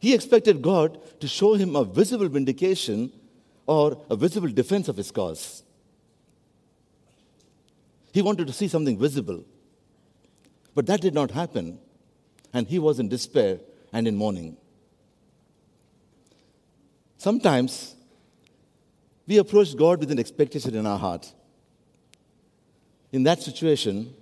He 0.00 0.14
expected 0.14 0.62
God 0.62 0.98
to 1.20 1.28
show 1.28 1.54
him 1.54 1.76
a 1.76 1.84
visible 1.84 2.28
vindication 2.28 3.12
or 3.66 4.02
a 4.10 4.16
visible 4.16 4.48
defense 4.48 4.88
of 4.88 4.96
his 4.96 5.10
cause. 5.10 5.62
He 8.12 8.20
wanted 8.20 8.46
to 8.46 8.52
see 8.52 8.68
something 8.68 8.98
visible. 8.98 9.44
But 10.74 10.86
that 10.86 11.00
did 11.00 11.14
not 11.14 11.30
happen, 11.30 11.78
and 12.52 12.66
he 12.66 12.78
was 12.78 12.98
in 12.98 13.08
despair 13.08 13.60
and 13.92 14.08
in 14.08 14.16
mourning. 14.16 14.56
Sometimes 17.18 17.94
we 19.26 19.38
approach 19.38 19.76
God 19.76 20.00
with 20.00 20.10
an 20.10 20.18
expectation 20.18 20.74
in 20.74 20.86
our 20.86 20.98
heart. 20.98 21.32
In 23.12 23.22
that 23.24 23.42
situation, 23.42 24.14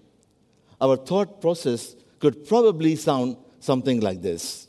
our 0.80 0.96
thought 0.96 1.40
process 1.40 1.94
could 2.18 2.46
probably 2.46 2.96
sound 2.96 3.36
something 3.60 4.00
like 4.00 4.20
this 4.20 4.68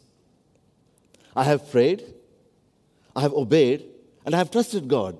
I 1.35 1.43
have 1.43 1.69
prayed, 1.71 2.03
I 3.15 3.21
have 3.21 3.33
obeyed, 3.33 3.85
and 4.25 4.35
I 4.35 4.37
have 4.37 4.51
trusted 4.51 4.87
God. 4.87 5.17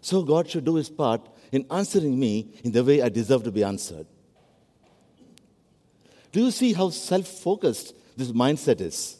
So 0.00 0.22
God 0.22 0.48
should 0.48 0.64
do 0.64 0.76
his 0.76 0.88
part 0.88 1.28
in 1.50 1.66
answering 1.70 2.18
me 2.18 2.48
in 2.62 2.72
the 2.72 2.84
way 2.84 3.02
I 3.02 3.08
deserve 3.08 3.44
to 3.44 3.50
be 3.50 3.64
answered. 3.64 4.06
Do 6.32 6.44
you 6.44 6.50
see 6.50 6.72
how 6.72 6.90
self 6.90 7.26
focused 7.26 7.94
this 8.16 8.30
mindset 8.30 8.80
is? 8.80 9.16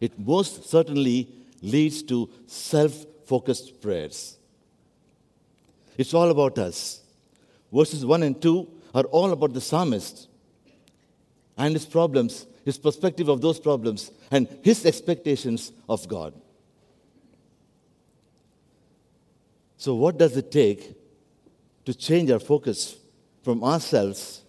It 0.00 0.18
most 0.18 0.68
certainly 0.68 1.28
leads 1.62 2.02
to 2.04 2.28
self 2.46 3.06
focused 3.24 3.80
prayers. 3.80 4.36
It's 5.96 6.14
all 6.14 6.30
about 6.30 6.58
us. 6.58 7.00
Verses 7.72 8.04
1 8.04 8.22
and 8.22 8.40
2 8.40 8.68
are 8.94 9.04
all 9.04 9.32
about 9.32 9.52
the 9.52 9.60
psalmist 9.60 10.28
and 11.56 11.74
his 11.74 11.86
problems, 11.86 12.46
his 12.64 12.78
perspective 12.78 13.28
of 13.28 13.40
those 13.40 13.58
problems, 13.58 14.10
and 14.30 14.48
his 14.62 14.84
expectations 14.86 15.72
of 15.88 16.06
God. 16.08 16.34
So, 19.76 19.94
what 19.94 20.18
does 20.18 20.36
it 20.36 20.50
take 20.52 20.94
to 21.84 21.94
change 21.94 22.30
our 22.30 22.38
focus 22.38 22.96
from 23.42 23.64
ourselves 23.64 24.42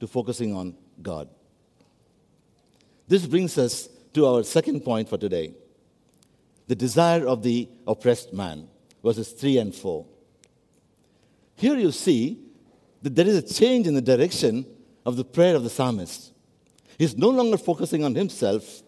to 0.00 0.06
focusing 0.06 0.54
on 0.54 0.74
God? 1.02 1.28
This 3.06 3.26
brings 3.26 3.58
us 3.58 3.88
to 4.14 4.26
our 4.26 4.42
second 4.42 4.80
point 4.80 5.08
for 5.08 5.18
today 5.18 5.52
the 6.66 6.76
desire 6.76 7.26
of 7.26 7.42
the 7.42 7.68
oppressed 7.86 8.32
man, 8.32 8.68
verses 9.02 9.32
3 9.32 9.58
and 9.58 9.74
4. 9.74 10.06
Here 11.60 11.76
you 11.76 11.92
see 11.92 12.38
that 13.02 13.14
there 13.14 13.26
is 13.26 13.36
a 13.36 13.42
change 13.42 13.86
in 13.86 13.92
the 13.92 14.00
direction 14.00 14.64
of 15.04 15.16
the 15.18 15.24
prayer 15.24 15.54
of 15.54 15.62
the 15.62 15.68
psalmist. 15.68 16.32
He's 16.96 17.14
no 17.18 17.28
longer 17.28 17.58
focusing 17.58 18.02
on 18.02 18.14
himself, 18.14 18.82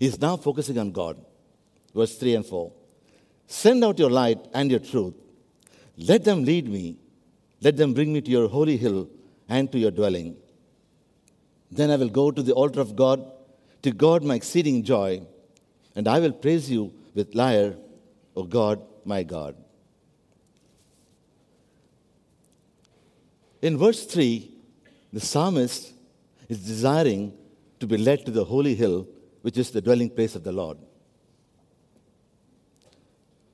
he's 0.00 0.20
now 0.20 0.36
focusing 0.36 0.76
on 0.76 0.90
God. 0.90 1.24
Verse 1.94 2.16
3 2.18 2.34
and 2.34 2.46
4. 2.46 2.72
Send 3.46 3.84
out 3.84 4.00
your 4.00 4.10
light 4.10 4.40
and 4.52 4.72
your 4.72 4.80
truth. 4.80 5.14
Let 5.96 6.24
them 6.24 6.42
lead 6.42 6.68
me. 6.68 6.96
Let 7.60 7.76
them 7.76 7.94
bring 7.94 8.12
me 8.12 8.20
to 8.22 8.30
your 8.30 8.48
holy 8.48 8.76
hill 8.76 9.08
and 9.48 9.70
to 9.70 9.78
your 9.78 9.92
dwelling. 9.92 10.36
Then 11.70 11.92
I 11.92 11.96
will 11.96 12.08
go 12.08 12.32
to 12.32 12.42
the 12.42 12.54
altar 12.54 12.80
of 12.80 12.96
God, 12.96 13.24
to 13.82 13.92
God 13.92 14.24
my 14.24 14.34
exceeding 14.34 14.82
joy, 14.82 15.22
and 15.94 16.08
I 16.08 16.18
will 16.18 16.32
praise 16.32 16.68
you 16.68 16.92
with 17.14 17.36
lyre, 17.36 17.76
O 18.34 18.42
God, 18.42 18.82
my 19.04 19.22
God. 19.22 19.63
In 23.64 23.78
verse 23.78 24.04
3, 24.04 24.50
the 25.10 25.20
psalmist 25.20 25.94
is 26.50 26.58
desiring 26.58 27.32
to 27.80 27.86
be 27.86 27.96
led 27.96 28.26
to 28.26 28.30
the 28.30 28.44
holy 28.44 28.74
hill, 28.74 29.08
which 29.40 29.56
is 29.56 29.70
the 29.70 29.80
dwelling 29.80 30.10
place 30.10 30.34
of 30.34 30.44
the 30.44 30.52
Lord. 30.52 30.76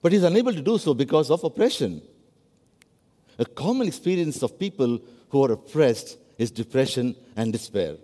But 0.02 0.10
he's 0.10 0.24
unable 0.24 0.52
to 0.52 0.62
do 0.62 0.78
so 0.78 0.94
because 0.94 1.30
of 1.30 1.44
oppression. 1.44 2.02
A 3.38 3.44
common 3.44 3.86
experience 3.86 4.42
of 4.42 4.58
people 4.58 4.98
who 5.28 5.44
are 5.44 5.52
oppressed 5.52 6.18
is 6.38 6.50
depression 6.50 7.14
and 7.36 7.52
despair. 7.52 7.94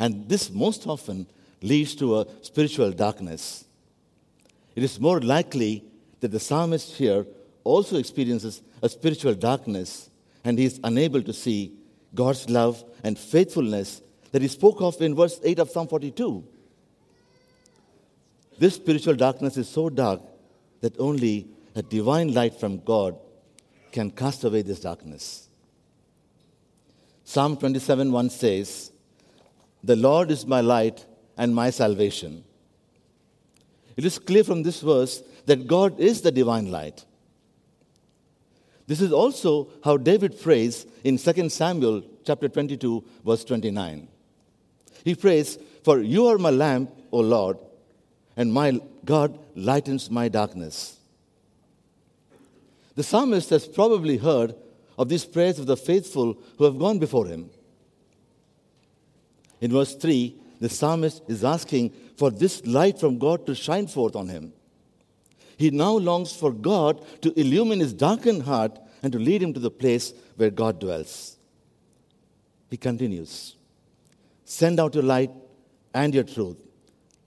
And 0.00 0.26
this 0.26 0.50
most 0.50 0.86
often 0.86 1.26
leads 1.60 1.94
to 1.96 2.20
a 2.20 2.26
spiritual 2.40 2.90
darkness. 2.90 3.66
It 4.74 4.82
is 4.82 4.98
more 4.98 5.20
likely 5.20 5.84
that 6.20 6.28
the 6.28 6.40
psalmist 6.40 6.94
here 6.94 7.26
also 7.64 7.98
experiences 7.98 8.62
a 8.80 8.88
spiritual 8.88 9.34
darkness 9.34 10.08
and 10.44 10.58
he 10.58 10.64
is 10.64 10.80
unable 10.84 11.22
to 11.22 11.32
see 11.32 11.72
God's 12.14 12.48
love 12.50 12.84
and 13.04 13.18
faithfulness 13.18 14.02
that 14.32 14.42
he 14.42 14.48
spoke 14.48 14.80
of 14.80 15.00
in 15.00 15.14
verse 15.14 15.40
8 15.42 15.58
of 15.60 15.70
Psalm 15.70 15.88
42. 15.88 16.44
This 18.58 18.74
spiritual 18.74 19.14
darkness 19.14 19.56
is 19.56 19.68
so 19.68 19.88
dark 19.88 20.20
that 20.80 20.98
only 20.98 21.48
a 21.74 21.82
divine 21.82 22.34
light 22.34 22.58
from 22.58 22.78
God 22.78 23.16
can 23.92 24.10
cast 24.10 24.44
away 24.44 24.62
this 24.62 24.80
darkness. 24.80 25.48
Psalm 27.24 27.56
27 27.56 28.10
1 28.10 28.30
says, 28.30 28.92
The 29.84 29.96
Lord 29.96 30.30
is 30.30 30.46
my 30.46 30.60
light 30.60 31.06
and 31.36 31.54
my 31.54 31.70
salvation. 31.70 32.44
It 33.96 34.04
is 34.04 34.18
clear 34.18 34.44
from 34.44 34.62
this 34.62 34.80
verse 34.80 35.22
that 35.46 35.66
God 35.66 35.98
is 36.00 36.22
the 36.22 36.32
divine 36.32 36.70
light. 36.70 37.04
This 38.92 39.00
is 39.00 39.10
also 39.10 39.68
how 39.82 39.96
David 39.96 40.38
prays 40.38 40.84
in 41.02 41.16
2 41.16 41.48
Samuel 41.48 42.02
chapter 42.26 42.46
22 42.46 43.02
verse 43.24 43.42
29. 43.42 44.06
He 45.02 45.14
prays, 45.14 45.58
"For 45.82 46.02
you 46.02 46.26
are 46.26 46.36
my 46.36 46.50
lamp, 46.50 46.90
O 47.10 47.20
Lord, 47.20 47.56
and 48.36 48.52
my 48.52 48.82
God 49.06 49.38
lightens 49.56 50.10
my 50.10 50.28
darkness." 50.28 50.98
The 52.94 53.02
psalmist 53.02 53.48
has 53.48 53.66
probably 53.66 54.18
heard 54.18 54.54
of 54.98 55.08
these 55.08 55.24
prayers 55.24 55.58
of 55.58 55.64
the 55.64 55.78
faithful 55.78 56.36
who 56.58 56.64
have 56.64 56.78
gone 56.78 56.98
before 56.98 57.24
him. 57.24 57.48
In 59.62 59.72
verse 59.72 59.94
3, 59.94 60.36
the 60.60 60.68
psalmist 60.68 61.22
is 61.28 61.42
asking 61.42 61.94
for 62.16 62.30
this 62.30 62.66
light 62.66 62.98
from 62.98 63.16
God 63.16 63.46
to 63.46 63.54
shine 63.54 63.86
forth 63.86 64.14
on 64.14 64.28
him. 64.28 64.52
He 65.62 65.70
now 65.70 65.92
longs 65.92 66.34
for 66.34 66.50
God 66.52 67.04
to 67.22 67.32
illumine 67.38 67.78
his 67.78 67.92
darkened 67.92 68.42
heart 68.42 68.80
and 69.00 69.12
to 69.12 69.18
lead 69.20 69.40
him 69.40 69.52
to 69.54 69.60
the 69.60 69.70
place 69.70 70.12
where 70.34 70.50
God 70.50 70.80
dwells. 70.80 71.36
He 72.68 72.76
continues 72.76 73.54
Send 74.44 74.80
out 74.80 74.96
your 74.96 75.04
light 75.04 75.30
and 75.94 76.12
your 76.12 76.24
truth. 76.24 76.56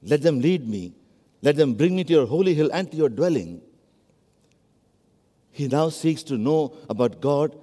Let 0.03 0.21
them 0.21 0.41
lead 0.41 0.67
me. 0.67 0.95
Let 1.41 1.55
them 1.55 1.75
bring 1.75 1.95
me 1.95 2.03
to 2.03 2.11
your 2.11 2.25
holy 2.25 2.53
hill 2.53 2.69
and 2.73 2.91
to 2.91 2.97
your 2.97 3.07
dwelling. 3.07 3.61
He 5.51 5.69
now 5.69 5.87
seeks 5.87 6.21
to 6.23 6.37
know 6.37 6.75
about 6.89 7.21
God. 7.21 7.57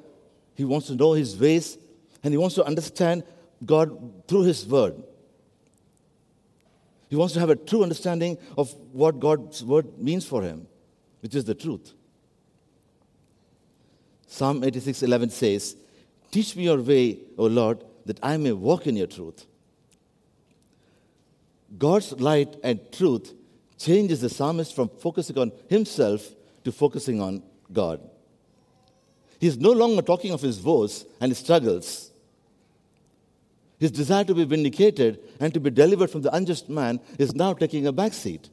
He 0.55 0.65
wants 0.65 0.87
to 0.87 0.95
know 0.95 1.13
his 1.13 1.39
ways 1.39 1.77
and 2.25 2.33
he 2.33 2.39
wants 2.39 2.55
to 2.55 2.65
understand 2.65 3.25
God 3.67 4.27
through 4.27 4.45
his 4.45 4.67
word. 4.67 4.95
He 7.13 7.17
wants 7.17 7.35
to 7.35 7.41
have 7.41 7.51
a 7.51 7.57
true 7.57 7.83
understanding 7.83 8.39
of 8.57 8.75
what 8.91 9.21
God's 9.21 9.63
word 9.63 9.99
means 9.99 10.25
for 10.25 10.41
him, 10.41 10.67
which 11.21 11.35
is 11.35 11.45
the 11.45 11.55
truth. 11.55 11.93
Psalm 14.27 14.65
86:11 14.65 15.29
says, 15.29 15.77
"Teach 16.31 16.57
me 16.57 16.65
your 16.65 16.81
way, 16.81 17.19
O 17.37 17.45
Lord, 17.45 17.85
that 18.07 18.19
I 18.23 18.39
may 18.39 18.53
walk 18.53 18.87
in 18.87 18.97
your 18.97 19.09
truth." 19.09 19.45
God's 21.77 22.13
light 22.19 22.57
and 22.63 22.81
truth 22.91 23.35
changes 23.77 24.23
the 24.23 24.31
psalmist 24.31 24.73
from 24.73 24.89
focusing 24.89 25.37
on 25.37 25.53
himself 25.69 26.35
to 26.65 26.73
focusing 26.73 27.21
on 27.21 27.43
God. 27.71 28.01
He's 29.39 29.59
no 29.59 29.73
longer 29.73 30.01
talking 30.01 30.31
of 30.31 30.41
his 30.41 30.63
woes 30.63 31.05
and 31.21 31.31
his 31.31 31.41
struggles. 31.41 32.11
His 33.83 33.91
desire 33.91 34.23
to 34.23 34.35
be 34.37 34.45
vindicated 34.45 35.19
and 35.41 35.53
to 35.55 35.59
be 35.59 35.69
delivered 35.69 36.09
from 36.09 36.23
the 36.23 36.33
unjust 36.33 36.69
man 36.69 37.01
is 37.19 37.35
now 37.35 37.53
taking 37.53 37.85
a 37.85 37.91
back 37.91 38.13
seat. 38.13 38.49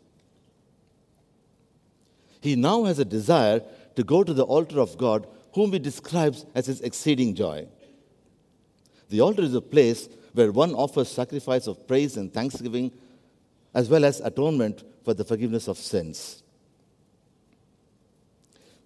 He 2.41 2.55
now 2.55 2.86
has 2.86 2.98
a 2.98 3.05
desire 3.05 3.62
to 3.95 4.03
go 4.03 4.24
to 4.24 4.33
the 4.33 4.43
altar 4.43 4.79
of 4.79 4.98
God, 4.98 5.27
whom 5.53 5.71
he 5.71 5.77
describes 5.77 6.48
as 6.55 6.65
his 6.65 6.81
exceeding 6.81 7.36
joy. 7.36 7.67
The 9.09 9.21
altar 9.21 9.43
is 9.43 9.53
a 9.53 9.62
place 9.62 10.09
where 10.33 10.51
one 10.51 10.74
offers 10.74 11.09
sacrifice 11.09 11.67
of 11.67 11.88
praise 11.88 12.17
and 12.17 12.33
thanksgiving, 12.33 12.91
as 13.75 13.88
well 13.88 14.05
as 14.05 14.21
atonement 14.21 14.83
for 15.03 15.13
the 15.13 15.24
forgiveness 15.24 15.67
of 15.67 15.77
sins. 15.77 16.41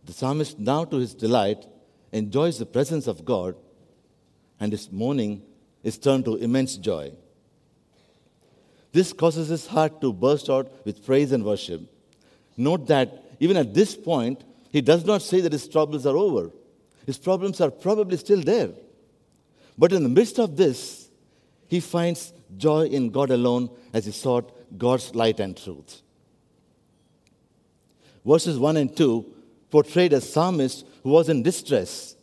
The 0.04 0.12
psalmist, 0.12 0.60
now 0.60 0.84
to 0.84 0.98
his 0.98 1.14
delight, 1.14 1.66
enjoys 2.12 2.60
the 2.60 2.66
presence 2.66 3.08
of 3.08 3.24
God, 3.24 3.56
and 4.60 4.74
his 4.74 4.92
mourning 4.92 5.42
is 5.84 5.98
turned 5.98 6.26
to 6.26 6.36
immense 6.36 6.78
joy. 6.78 7.12
This 8.92 9.12
causes 9.12 9.50
his 9.50 9.68
heart 9.68 10.00
to 10.02 10.14
burst 10.14 10.50
out 10.50 10.72
with 10.86 11.06
praise 11.06 11.32
and 11.32 11.44
worship. 11.44 11.82
Note 12.56 12.88
that 12.88 13.24
even 13.40 13.58
at 13.58 13.74
this 13.74 13.96
point, 13.96 14.44
he 14.72 14.82
does 14.82 15.04
not 15.06 15.22
say 15.22 15.42
that 15.42 15.52
his 15.52 15.68
troubles 15.68 16.06
are 16.06 16.16
over. 16.16 16.52
His 17.06 17.18
problems 17.18 17.60
are 17.60 17.72
probably 17.72 18.18
still 18.18 18.42
there. 18.42 18.70
But 19.78 19.92
in 19.92 20.04
the 20.04 20.10
midst 20.10 20.40
of 20.40 20.56
this, 20.56 21.10
he 21.68 21.80
finds 21.80 22.34
joy 22.56 22.86
in 22.86 23.10
God 23.10 23.32
alone 23.32 23.70
as 23.94 24.06
he 24.06 24.12
sought 24.12 24.52
God's 24.78 25.14
light 25.16 25.40
and 25.40 25.58
truth. 25.58 26.02
Verses 28.26 28.58
1 28.58 28.78
and 28.78 28.96
2 28.96 29.26
portrayed 29.70 30.14
a 30.14 30.22
psalmist 30.22 30.86
who 31.02 31.10
was 31.10 31.30
in 31.30 31.44
distress. 31.44 32.16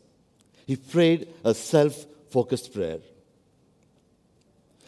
He 0.67 0.77
prayed 0.77 1.29
a 1.45 1.53
self 1.53 2.07
focused 2.31 2.73
prayer. 2.73 3.01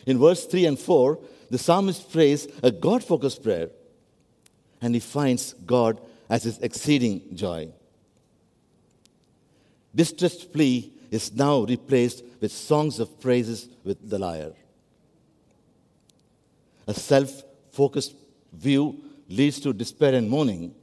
In 0.07 0.19
verse 0.19 0.47
3 0.47 0.67
and 0.67 0.79
4, 0.79 1.19
the 1.51 1.59
psalmist 1.59 2.11
prays 2.11 2.49
a 2.63 2.71
God 2.71 3.05
focused 3.05 3.43
prayer, 3.43 3.71
and 4.81 4.95
he 4.95 5.01
finds 5.01 5.53
God 5.67 6.01
as 6.29 6.45
his 6.45 6.59
exceeding 6.59 7.37
joy. 7.37 7.69
Distressed 9.95 10.53
plea 10.53 10.93
is 11.11 11.33
now 11.35 11.61
replaced 11.61 12.25
with 12.41 12.51
songs 12.51 12.99
of 12.99 13.21
praises 13.21 13.69
with 13.85 14.09
the 14.09 14.19
lyre. 14.19 14.55
A 16.87 16.95
self 16.95 17.43
focused 17.71 18.15
view 18.53 19.03
leads 19.29 19.61
to 19.61 19.73
despair 19.73 20.15
and 20.15 20.29
mourning. 20.29 20.75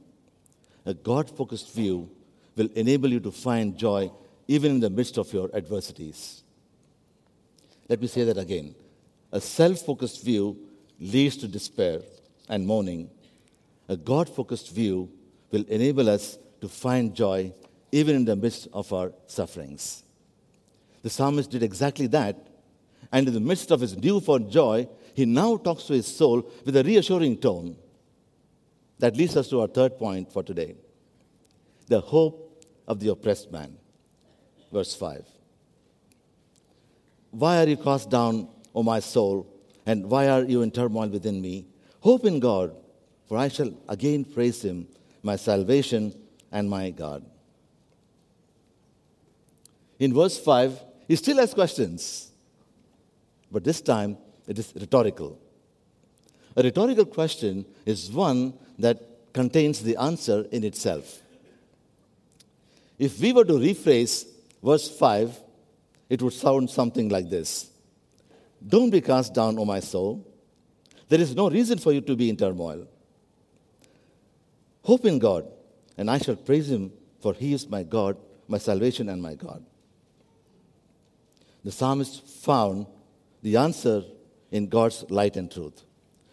A 0.86 0.94
God 0.94 1.28
focused 1.28 1.74
view 1.74 2.08
will 2.56 2.68
enable 2.74 3.10
you 3.10 3.20
to 3.20 3.30
find 3.30 3.76
joy 3.76 4.10
even 4.48 4.72
in 4.72 4.80
the 4.80 4.90
midst 4.90 5.18
of 5.18 5.32
your 5.32 5.50
adversities. 5.54 6.42
Let 7.88 8.00
me 8.00 8.06
say 8.06 8.24
that 8.24 8.38
again. 8.38 8.74
A 9.32 9.40
self 9.40 9.80
focused 9.80 10.24
view 10.24 10.56
leads 10.98 11.36
to 11.38 11.48
despair 11.48 12.00
and 12.48 12.66
mourning. 12.66 13.10
A 13.88 13.96
God 13.96 14.28
focused 14.28 14.70
view 14.72 15.10
will 15.50 15.64
enable 15.68 16.08
us 16.08 16.38
to 16.60 16.68
find 16.68 17.14
joy 17.14 17.52
even 17.92 18.16
in 18.16 18.24
the 18.24 18.36
midst 18.36 18.68
of 18.72 18.92
our 18.92 19.12
sufferings. 19.26 20.04
The 21.02 21.10
psalmist 21.10 21.50
did 21.50 21.62
exactly 21.62 22.06
that, 22.08 22.36
and 23.10 23.26
in 23.26 23.34
the 23.34 23.40
midst 23.40 23.70
of 23.70 23.80
his 23.80 23.96
newfound 23.96 24.50
joy, 24.50 24.88
he 25.14 25.24
now 25.24 25.56
talks 25.56 25.84
to 25.84 25.94
his 25.94 26.06
soul 26.06 26.48
with 26.64 26.76
a 26.76 26.84
reassuring 26.84 27.38
tone. 27.38 27.76
That 28.98 29.16
leads 29.16 29.36
us 29.36 29.48
to 29.48 29.62
our 29.62 29.66
third 29.66 29.98
point 29.98 30.32
for 30.32 30.42
today 30.42 30.76
the 31.88 32.00
hope 32.00 32.64
of 32.86 33.00
the 33.00 33.08
oppressed 33.08 33.50
man. 33.50 33.76
Verse 34.72 34.94
5. 34.94 35.26
Why 37.32 37.62
are 37.62 37.68
you 37.68 37.76
cast 37.76 38.08
down, 38.08 38.48
O 38.74 38.82
my 38.82 39.00
soul, 39.00 39.46
and 39.86 40.08
why 40.08 40.28
are 40.28 40.44
you 40.44 40.62
in 40.62 40.70
turmoil 40.70 41.08
within 41.08 41.40
me? 41.40 41.66
Hope 42.00 42.24
in 42.24 42.40
God, 42.40 42.74
for 43.26 43.36
I 43.36 43.48
shall 43.48 43.72
again 43.88 44.24
praise 44.24 44.62
him, 44.62 44.86
my 45.22 45.36
salvation 45.36 46.14
and 46.52 46.68
my 46.68 46.90
God. 46.90 47.24
In 49.98 50.14
verse 50.14 50.38
5, 50.38 50.80
he 51.08 51.16
still 51.16 51.36
has 51.38 51.52
questions, 51.52 52.30
but 53.50 53.64
this 53.64 53.80
time 53.80 54.16
it 54.46 54.58
is 54.58 54.72
rhetorical. 54.74 55.38
A 56.56 56.62
rhetorical 56.62 57.04
question 57.04 57.64
is 57.86 58.10
one 58.10 58.54
that 58.78 59.00
contains 59.32 59.80
the 59.80 59.96
answer 59.96 60.46
in 60.50 60.64
itself. 60.64 61.20
If 62.98 63.20
we 63.20 63.32
were 63.32 63.44
to 63.44 63.54
rephrase 63.54 64.26
verse 64.62 64.90
5, 64.90 65.38
it 66.08 66.20
would 66.22 66.32
sound 66.32 66.68
something 66.70 67.08
like 67.08 67.30
this 67.30 67.69
Don't 68.66 68.90
be 68.90 69.00
cast 69.00 69.34
down, 69.34 69.58
O 69.58 69.64
my 69.64 69.80
soul. 69.80 70.26
There 71.08 71.20
is 71.20 71.34
no 71.34 71.50
reason 71.50 71.78
for 71.78 71.92
you 71.92 72.00
to 72.02 72.14
be 72.14 72.28
in 72.28 72.36
turmoil. 72.36 72.86
Hope 74.82 75.04
in 75.04 75.18
God, 75.18 75.46
and 75.96 76.10
I 76.10 76.18
shall 76.18 76.36
praise 76.36 76.70
him, 76.70 76.92
for 77.20 77.34
he 77.34 77.52
is 77.52 77.68
my 77.68 77.82
God, 77.82 78.16
my 78.48 78.58
salvation, 78.58 79.08
and 79.08 79.20
my 79.20 79.34
God 79.34 79.64
the 81.64 81.72
psalmist 81.72 82.26
found 82.26 82.86
the 83.42 83.56
answer 83.56 84.02
in 84.50 84.68
God's 84.68 85.04
light 85.10 85.36
and 85.36 85.50
truth. 85.50 85.84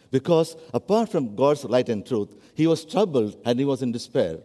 Because 0.09 0.55
apart 0.73 1.09
from 1.09 1.35
God's 1.35 1.65
light 1.65 1.89
and 1.89 2.05
truth, 2.05 2.33
he 2.55 2.65
was 2.65 2.85
troubled 2.85 3.39
and 3.45 3.59
he 3.59 3.65
was 3.65 3.81
in 3.81 3.91
despair. 3.91 4.39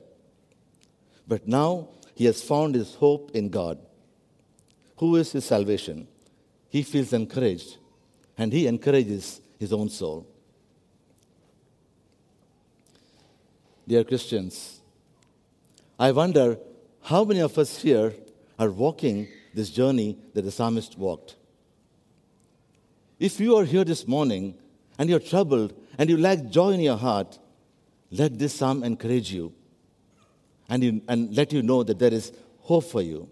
But 1.26 1.46
now 1.46 1.88
he 2.14 2.24
has 2.24 2.42
found 2.42 2.74
his 2.74 2.94
hope 2.96 3.30
in 3.32 3.48
God, 3.48 3.78
who 4.96 5.16
is 5.16 5.32
his 5.32 5.44
salvation. 5.44 6.08
He 6.72 6.82
feels 6.82 7.12
encouraged 7.12 7.76
and 8.38 8.50
he 8.50 8.66
encourages 8.66 9.42
his 9.58 9.74
own 9.74 9.90
soul. 9.90 10.26
Dear 13.86 14.04
Christians, 14.04 14.80
I 15.98 16.12
wonder 16.12 16.56
how 17.02 17.24
many 17.24 17.40
of 17.40 17.58
us 17.58 17.82
here 17.82 18.14
are 18.58 18.70
walking 18.70 19.28
this 19.52 19.68
journey 19.68 20.16
that 20.32 20.42
the 20.42 20.50
psalmist 20.50 20.96
walked. 20.96 21.36
If 23.20 23.38
you 23.38 23.54
are 23.56 23.66
here 23.66 23.84
this 23.84 24.08
morning 24.08 24.54
and 24.98 25.10
you're 25.10 25.20
troubled 25.20 25.74
and 25.98 26.08
you 26.08 26.16
lack 26.16 26.48
joy 26.48 26.70
in 26.70 26.80
your 26.80 26.96
heart, 26.96 27.38
let 28.10 28.38
this 28.38 28.54
psalm 28.54 28.82
encourage 28.82 29.30
you 29.30 29.52
and, 30.70 30.82
you, 30.82 31.02
and 31.06 31.36
let 31.36 31.52
you 31.52 31.62
know 31.62 31.82
that 31.82 31.98
there 31.98 32.14
is 32.14 32.32
hope 32.60 32.84
for 32.84 33.02
you. 33.02 33.28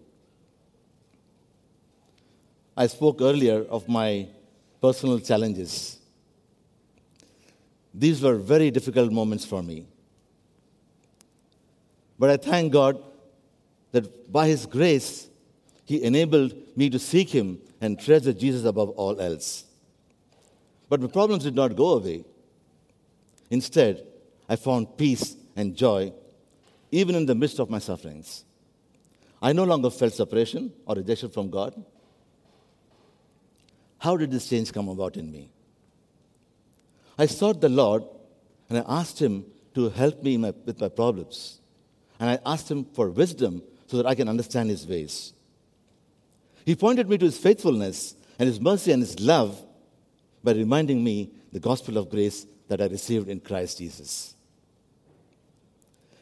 I 2.77 2.87
spoke 2.87 3.21
earlier 3.21 3.65
of 3.69 3.89
my 3.89 4.29
personal 4.81 5.19
challenges. 5.21 5.99
These 7.93 8.23
were 8.23 8.37
very 8.37 8.71
difficult 8.71 9.13
moments 9.13 9.45
for 9.45 9.63
me. 9.63 9.87
But 12.19 12.31
I 12.31 12.37
thank 12.37 12.73
God 12.73 13.03
that 13.93 14.33
by 14.33 14.49
His 14.49 14.67
grace, 14.67 15.29
he 15.85 16.03
enabled 16.05 16.55
me 16.77 16.89
to 16.91 16.99
seek 16.99 17.31
Him 17.31 17.59
and 17.81 17.99
treasure 17.99 18.33
Jesus 18.33 18.65
above 18.65 18.91
all 18.91 19.21
else. 19.21 19.65
But 20.89 21.01
my 21.01 21.09
problems 21.09 21.45
did 21.45 21.55
not 21.55 21.75
go 21.75 21.95
away. 21.95 22.25
Instead, 23.51 24.07
I 24.49 24.57
found 24.57 24.97
peace 24.97 25.37
and 25.57 25.75
joy 25.75 26.13
even 26.91 27.15
in 27.15 27.27
the 27.27 27.35
midst 27.35 27.59
of 27.59 27.71
my 27.71 27.79
sufferings. 27.79 28.45
I 29.41 29.53
no 29.53 29.65
longer 29.65 29.91
felt 29.91 30.13
separation 30.13 30.73
or 30.85 30.97
rejection 30.97 31.31
from 31.31 31.51
God. 31.51 31.75
How 34.01 34.17
did 34.17 34.31
this 34.31 34.49
change 34.49 34.73
come 34.73 34.89
about 34.89 35.17
in 35.17 35.31
me? 35.31 35.51
I 37.17 37.27
sought 37.27 37.61
the 37.61 37.69
Lord 37.69 38.03
and 38.69 38.79
I 38.79 38.85
asked 38.87 39.21
Him 39.21 39.45
to 39.75 39.89
help 39.91 40.23
me 40.23 40.37
my, 40.37 40.53
with 40.65 40.81
my 40.81 40.89
problems. 40.89 41.61
And 42.19 42.31
I 42.31 42.39
asked 42.45 42.71
Him 42.71 42.85
for 42.85 43.11
wisdom 43.11 43.63
so 43.87 43.99
that 43.99 44.07
I 44.07 44.15
can 44.15 44.29
understand 44.29 44.71
His 44.71 44.87
ways. 44.87 45.33
He 46.65 46.77
pointed 46.77 47.09
me 47.09 47.19
to 47.19 47.25
his 47.25 47.39
faithfulness 47.39 48.15
and 48.39 48.47
his 48.47 48.61
mercy 48.61 48.93
and 48.93 49.03
his 49.03 49.19
love 49.19 49.61
by 50.43 50.53
reminding 50.53 51.03
me 51.03 51.31
the 51.53 51.61
gospel 51.61 51.99
of 51.99 52.11
grace 52.11 52.47
that 52.69 52.81
I 52.81 52.87
received 52.87 53.29
in 53.29 53.41
Christ 53.41 53.79
Jesus. 53.79 54.35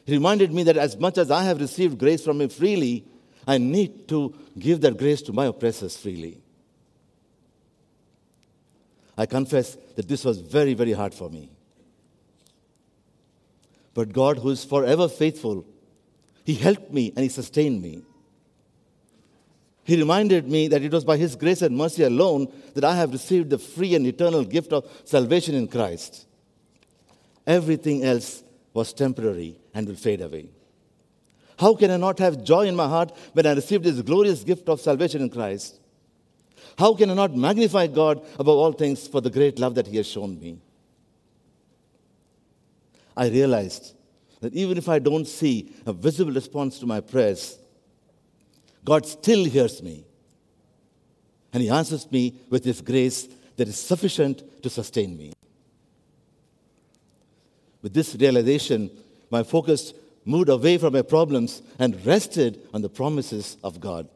He 0.05 0.13
reminded 0.13 0.51
me 0.51 0.63
that 0.63 0.77
as 0.77 0.97
much 0.97 1.17
as 1.17 1.29
I 1.29 1.43
have 1.43 1.61
received 1.61 1.99
grace 1.99 2.23
from 2.23 2.41
him 2.41 2.49
freely, 2.49 3.05
I 3.47 3.57
need 3.57 4.07
to 4.07 4.33
give 4.57 4.81
that 4.81 4.97
grace 4.97 5.21
to 5.23 5.33
my 5.33 5.45
oppressors 5.45 5.95
freely. 5.95 6.41
I 9.19 9.25
confess 9.25 9.77
that 9.97 10.07
this 10.07 10.23
was 10.23 10.39
very, 10.39 10.73
very 10.73 10.93
hard 10.93 11.13
for 11.13 11.29
me. 11.29 11.49
But 13.93 14.13
God, 14.13 14.37
who 14.37 14.49
is 14.49 14.63
forever 14.63 15.09
faithful, 15.09 15.65
He 16.45 16.55
helped 16.55 16.93
me 16.93 17.09
and 17.09 17.23
He 17.23 17.27
sustained 17.27 17.81
me. 17.81 18.01
He 19.83 19.97
reminded 19.97 20.47
me 20.47 20.69
that 20.69 20.83
it 20.83 20.93
was 20.93 21.03
by 21.03 21.17
His 21.17 21.35
grace 21.35 21.61
and 21.61 21.75
mercy 21.75 22.03
alone 22.03 22.47
that 22.75 22.85
I 22.85 22.95
have 22.95 23.11
received 23.11 23.49
the 23.49 23.57
free 23.57 23.93
and 23.93 24.07
eternal 24.07 24.45
gift 24.45 24.71
of 24.71 24.89
salvation 25.03 25.53
in 25.53 25.67
Christ. 25.67 26.25
Everything 27.45 28.05
else 28.05 28.41
was 28.73 28.93
temporary 28.93 29.57
and 29.73 29.85
will 29.85 29.95
fade 29.95 30.21
away. 30.21 30.49
How 31.57 31.75
can 31.75 31.91
I 31.91 31.97
not 31.97 32.19
have 32.19 32.45
joy 32.45 32.67
in 32.67 32.75
my 32.77 32.87
heart 32.87 33.11
when 33.33 33.45
I 33.45 33.51
received 33.51 33.83
this 33.83 33.99
glorious 34.01 34.45
gift 34.45 34.69
of 34.69 34.79
salvation 34.79 35.21
in 35.21 35.29
Christ? 35.29 35.77
How 36.79 36.93
can 36.93 37.09
I 37.09 37.13
not 37.13 37.35
magnify 37.35 37.87
God 37.87 38.25
above 38.35 38.57
all 38.57 38.71
things 38.71 39.05
for 39.05 39.19
the 39.19 39.29
great 39.29 39.59
love 39.59 39.75
that 39.75 39.85
He 39.85 39.97
has 39.97 40.07
shown 40.07 40.39
me? 40.39 40.59
I 43.17 43.27
realized 43.27 43.95
that 44.39 44.53
even 44.53 44.77
if 44.77 44.87
I 44.87 44.99
don't 44.99 45.27
see 45.27 45.73
a 45.85 45.91
visible 45.91 46.31
response 46.31 46.79
to 46.79 46.85
my 46.85 47.01
prayers, 47.01 47.59
God 48.85 49.05
still 49.05 49.43
hears 49.43 49.83
me. 49.83 50.05
And 51.51 51.61
He 51.61 51.69
answers 51.69 52.09
me 52.09 52.39
with 52.49 52.63
His 52.63 52.79
grace 52.79 53.27
that 53.57 53.67
is 53.67 53.77
sufficient 53.77 54.63
to 54.63 54.69
sustain 54.69 55.17
me. 55.17 55.33
With 57.81 57.93
this 57.93 58.15
realization, 58.15 58.89
my 59.29 59.43
focus 59.43 59.93
moved 60.23 60.47
away 60.47 60.77
from 60.77 60.93
my 60.93 61.01
problems 61.01 61.61
and 61.77 62.05
rested 62.05 62.61
on 62.73 62.81
the 62.81 62.89
promises 62.89 63.57
of 63.65 63.81
God. 63.81 64.07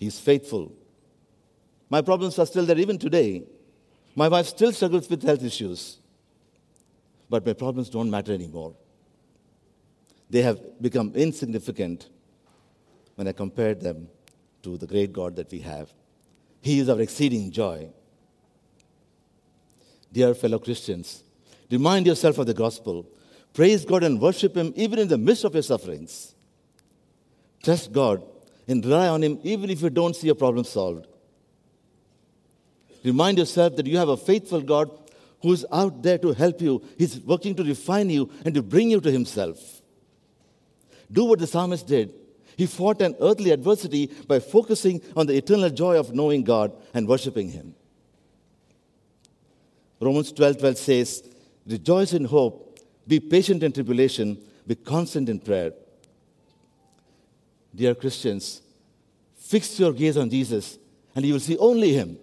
He 0.00 0.06
is 0.06 0.18
faithful. 0.18 0.72
My 1.92 2.00
problems 2.00 2.38
are 2.38 2.46
still 2.46 2.64
there 2.64 2.78
even 2.78 2.96
today. 2.96 3.42
My 4.14 4.26
wife 4.26 4.46
still 4.46 4.72
struggles 4.72 5.10
with 5.10 5.22
health 5.22 5.44
issues. 5.44 5.98
But 7.28 7.44
my 7.44 7.52
problems 7.52 7.90
don't 7.90 8.10
matter 8.10 8.32
anymore. 8.32 8.74
They 10.30 10.40
have 10.40 10.80
become 10.80 11.12
insignificant 11.14 12.08
when 13.16 13.28
I 13.28 13.32
compare 13.32 13.74
them 13.74 14.08
to 14.62 14.78
the 14.78 14.86
great 14.86 15.12
God 15.12 15.36
that 15.36 15.50
we 15.50 15.58
have. 15.58 15.92
He 16.62 16.78
is 16.78 16.88
our 16.88 16.98
exceeding 16.98 17.50
joy. 17.50 17.90
Dear 20.10 20.32
fellow 20.32 20.60
Christians, 20.60 21.22
remind 21.70 22.06
yourself 22.06 22.38
of 22.38 22.46
the 22.46 22.54
gospel. 22.54 23.06
Praise 23.52 23.84
God 23.84 24.02
and 24.02 24.18
worship 24.18 24.56
Him 24.56 24.72
even 24.76 24.98
in 24.98 25.08
the 25.08 25.18
midst 25.18 25.44
of 25.44 25.52
your 25.52 25.62
sufferings. 25.62 26.34
Trust 27.62 27.92
God 27.92 28.22
and 28.66 28.82
rely 28.82 29.08
on 29.08 29.22
Him 29.22 29.40
even 29.42 29.68
if 29.68 29.82
you 29.82 29.90
don't 29.90 30.16
see 30.16 30.28
your 30.28 30.36
problem 30.36 30.64
solved. 30.64 31.08
Remind 33.04 33.38
yourself 33.38 33.76
that 33.76 33.86
you 33.86 33.98
have 33.98 34.08
a 34.08 34.16
faithful 34.16 34.60
God 34.60 34.90
who's 35.40 35.64
out 35.72 36.02
there 36.02 36.18
to 36.18 36.32
help 36.32 36.60
you. 36.60 36.82
He's 36.96 37.18
working 37.20 37.54
to 37.56 37.64
refine 37.64 38.10
you 38.10 38.30
and 38.44 38.54
to 38.54 38.62
bring 38.62 38.90
you 38.90 39.00
to 39.00 39.10
Himself. 39.10 39.82
Do 41.10 41.24
what 41.24 41.40
the 41.40 41.46
psalmist 41.46 41.86
did. 41.86 42.14
He 42.56 42.66
fought 42.66 43.02
an 43.02 43.16
earthly 43.20 43.50
adversity 43.50 44.06
by 44.06 44.38
focusing 44.38 45.02
on 45.16 45.26
the 45.26 45.36
eternal 45.36 45.70
joy 45.70 45.98
of 45.98 46.14
knowing 46.14 46.44
God 46.44 46.72
and 46.94 47.08
worshiping 47.08 47.50
Him. 47.50 47.74
Romans 50.00 50.32
12 50.32 50.58
12 50.58 50.78
says, 50.78 51.28
Rejoice 51.66 52.12
in 52.12 52.24
hope, 52.24 52.78
be 53.06 53.20
patient 53.20 53.62
in 53.62 53.72
tribulation, 53.72 54.42
be 54.66 54.74
constant 54.74 55.28
in 55.28 55.38
prayer. 55.38 55.72
Dear 57.74 57.94
Christians, 57.94 58.62
fix 59.36 59.78
your 59.78 59.92
gaze 59.92 60.16
on 60.16 60.28
Jesus 60.28 60.78
and 61.14 61.24
you 61.24 61.32
will 61.34 61.40
see 61.40 61.56
only 61.58 61.92
Him. 61.92 62.18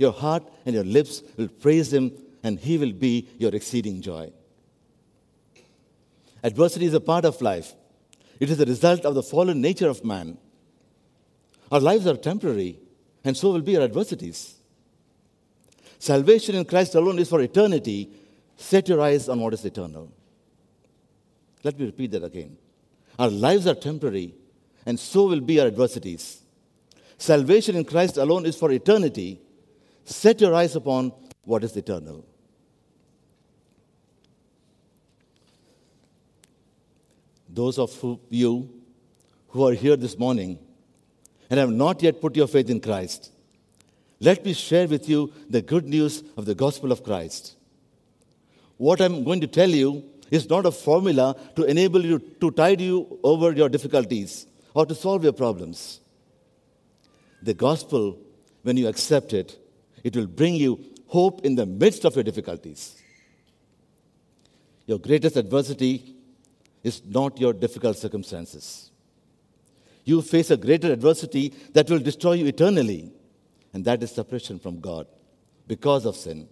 Your 0.00 0.12
heart 0.12 0.42
and 0.64 0.74
your 0.74 0.84
lips 0.84 1.22
will 1.36 1.48
praise 1.48 1.92
Him, 1.92 2.12
and 2.42 2.58
He 2.58 2.78
will 2.78 2.92
be 2.92 3.28
your 3.36 3.54
exceeding 3.54 4.00
joy. 4.00 4.32
Adversity 6.42 6.86
is 6.86 6.94
a 6.94 7.00
part 7.00 7.26
of 7.26 7.42
life, 7.42 7.74
it 8.40 8.48
is 8.48 8.58
a 8.58 8.64
result 8.64 9.04
of 9.04 9.14
the 9.14 9.22
fallen 9.22 9.60
nature 9.60 9.90
of 9.90 10.02
man. 10.02 10.38
Our 11.70 11.80
lives 11.80 12.06
are 12.06 12.16
temporary, 12.16 12.78
and 13.24 13.36
so 13.36 13.52
will 13.52 13.60
be 13.60 13.76
our 13.76 13.82
adversities. 13.82 14.54
Salvation 15.98 16.54
in 16.54 16.64
Christ 16.64 16.94
alone 16.94 17.18
is 17.18 17.28
for 17.28 17.42
eternity. 17.42 18.10
Set 18.56 18.88
your 18.88 19.02
eyes 19.02 19.28
on 19.28 19.38
what 19.38 19.52
is 19.52 19.66
eternal. 19.66 20.10
Let 21.62 21.78
me 21.78 21.84
repeat 21.84 22.12
that 22.12 22.24
again. 22.24 22.56
Our 23.18 23.28
lives 23.28 23.66
are 23.66 23.74
temporary, 23.74 24.34
and 24.86 24.98
so 24.98 25.26
will 25.26 25.42
be 25.42 25.60
our 25.60 25.66
adversities. 25.66 26.40
Salvation 27.18 27.76
in 27.76 27.84
Christ 27.84 28.16
alone 28.16 28.46
is 28.46 28.56
for 28.56 28.72
eternity. 28.72 29.42
Set 30.04 30.40
your 30.40 30.54
eyes 30.54 30.76
upon 30.76 31.12
what 31.44 31.64
is 31.64 31.76
eternal. 31.76 32.24
Those 37.48 37.78
of 37.78 38.18
you 38.28 38.70
who 39.48 39.66
are 39.66 39.72
here 39.74 39.96
this 39.96 40.16
morning 40.16 40.58
and 41.48 41.58
have 41.58 41.70
not 41.70 42.02
yet 42.02 42.20
put 42.20 42.36
your 42.36 42.46
faith 42.46 42.70
in 42.70 42.80
Christ, 42.80 43.32
let 44.20 44.44
me 44.44 44.52
share 44.52 44.86
with 44.86 45.08
you 45.08 45.32
the 45.48 45.62
good 45.62 45.86
news 45.86 46.22
of 46.36 46.44
the 46.44 46.54
gospel 46.54 46.92
of 46.92 47.02
Christ. 47.02 47.56
What 48.76 49.00
I'm 49.00 49.24
going 49.24 49.40
to 49.40 49.46
tell 49.46 49.68
you 49.68 50.04
is 50.30 50.48
not 50.48 50.64
a 50.64 50.70
formula 50.70 51.36
to 51.56 51.64
enable 51.64 52.04
you 52.04 52.18
to 52.40 52.50
tide 52.50 52.80
you 52.80 53.18
over 53.22 53.52
your 53.52 53.68
difficulties 53.68 54.46
or 54.74 54.86
to 54.86 54.94
solve 54.94 55.24
your 55.24 55.32
problems. 55.32 56.00
The 57.42 57.54
gospel, 57.54 58.18
when 58.62 58.76
you 58.76 58.88
accept 58.88 59.32
it, 59.32 59.58
it 60.02 60.16
will 60.16 60.26
bring 60.26 60.54
you 60.54 60.84
hope 61.06 61.44
in 61.44 61.54
the 61.54 61.66
midst 61.66 62.04
of 62.04 62.14
your 62.14 62.24
difficulties. 62.24 63.00
Your 64.86 64.98
greatest 64.98 65.36
adversity 65.36 66.16
is 66.82 67.02
not 67.04 67.38
your 67.38 67.52
difficult 67.52 67.96
circumstances. 67.96 68.90
You 70.04 70.22
face 70.22 70.50
a 70.50 70.56
greater 70.56 70.92
adversity 70.92 71.54
that 71.72 71.90
will 71.90 71.98
destroy 71.98 72.32
you 72.32 72.46
eternally, 72.46 73.12
and 73.72 73.84
that 73.84 74.02
is 74.02 74.10
separation 74.10 74.58
from 74.58 74.80
God 74.80 75.06
because 75.66 76.06
of 76.06 76.16
sin. 76.16 76.48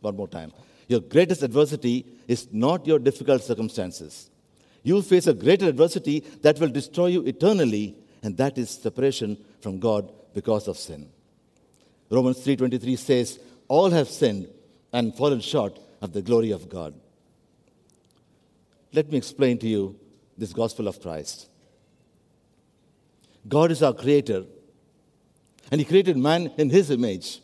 One 0.00 0.16
more 0.16 0.28
time. 0.28 0.52
Your 0.88 1.00
greatest 1.00 1.42
adversity 1.42 2.06
is 2.26 2.48
not 2.52 2.86
your 2.86 2.98
difficult 2.98 3.42
circumstances. 3.42 4.30
You 4.82 5.02
face 5.02 5.26
a 5.26 5.34
greater 5.34 5.68
adversity 5.68 6.20
that 6.42 6.58
will 6.58 6.68
destroy 6.68 7.06
you 7.06 7.22
eternally, 7.22 7.96
and 8.22 8.36
that 8.36 8.58
is 8.58 8.70
separation 8.70 9.36
from 9.60 9.78
God 9.78 10.10
because 10.34 10.68
of 10.68 10.76
sin. 10.76 11.10
Romans 12.10 12.38
3:23 12.38 12.96
says, 12.96 13.38
"All 13.68 13.90
have 13.90 14.08
sinned 14.08 14.48
and 14.92 15.14
fallen 15.14 15.40
short 15.40 15.78
of 16.00 16.12
the 16.12 16.22
glory 16.22 16.50
of 16.50 16.68
God." 16.68 16.94
Let 18.92 19.10
me 19.10 19.18
explain 19.18 19.58
to 19.58 19.68
you 19.68 19.96
this 20.36 20.52
gospel 20.52 20.88
of 20.88 21.00
Christ. 21.00 21.48
God 23.46 23.70
is 23.70 23.82
our 23.82 23.92
creator, 23.92 24.44
and 25.70 25.80
he 25.80 25.84
created 25.84 26.16
man 26.16 26.52
in 26.56 26.70
his 26.70 26.90
image. 26.90 27.40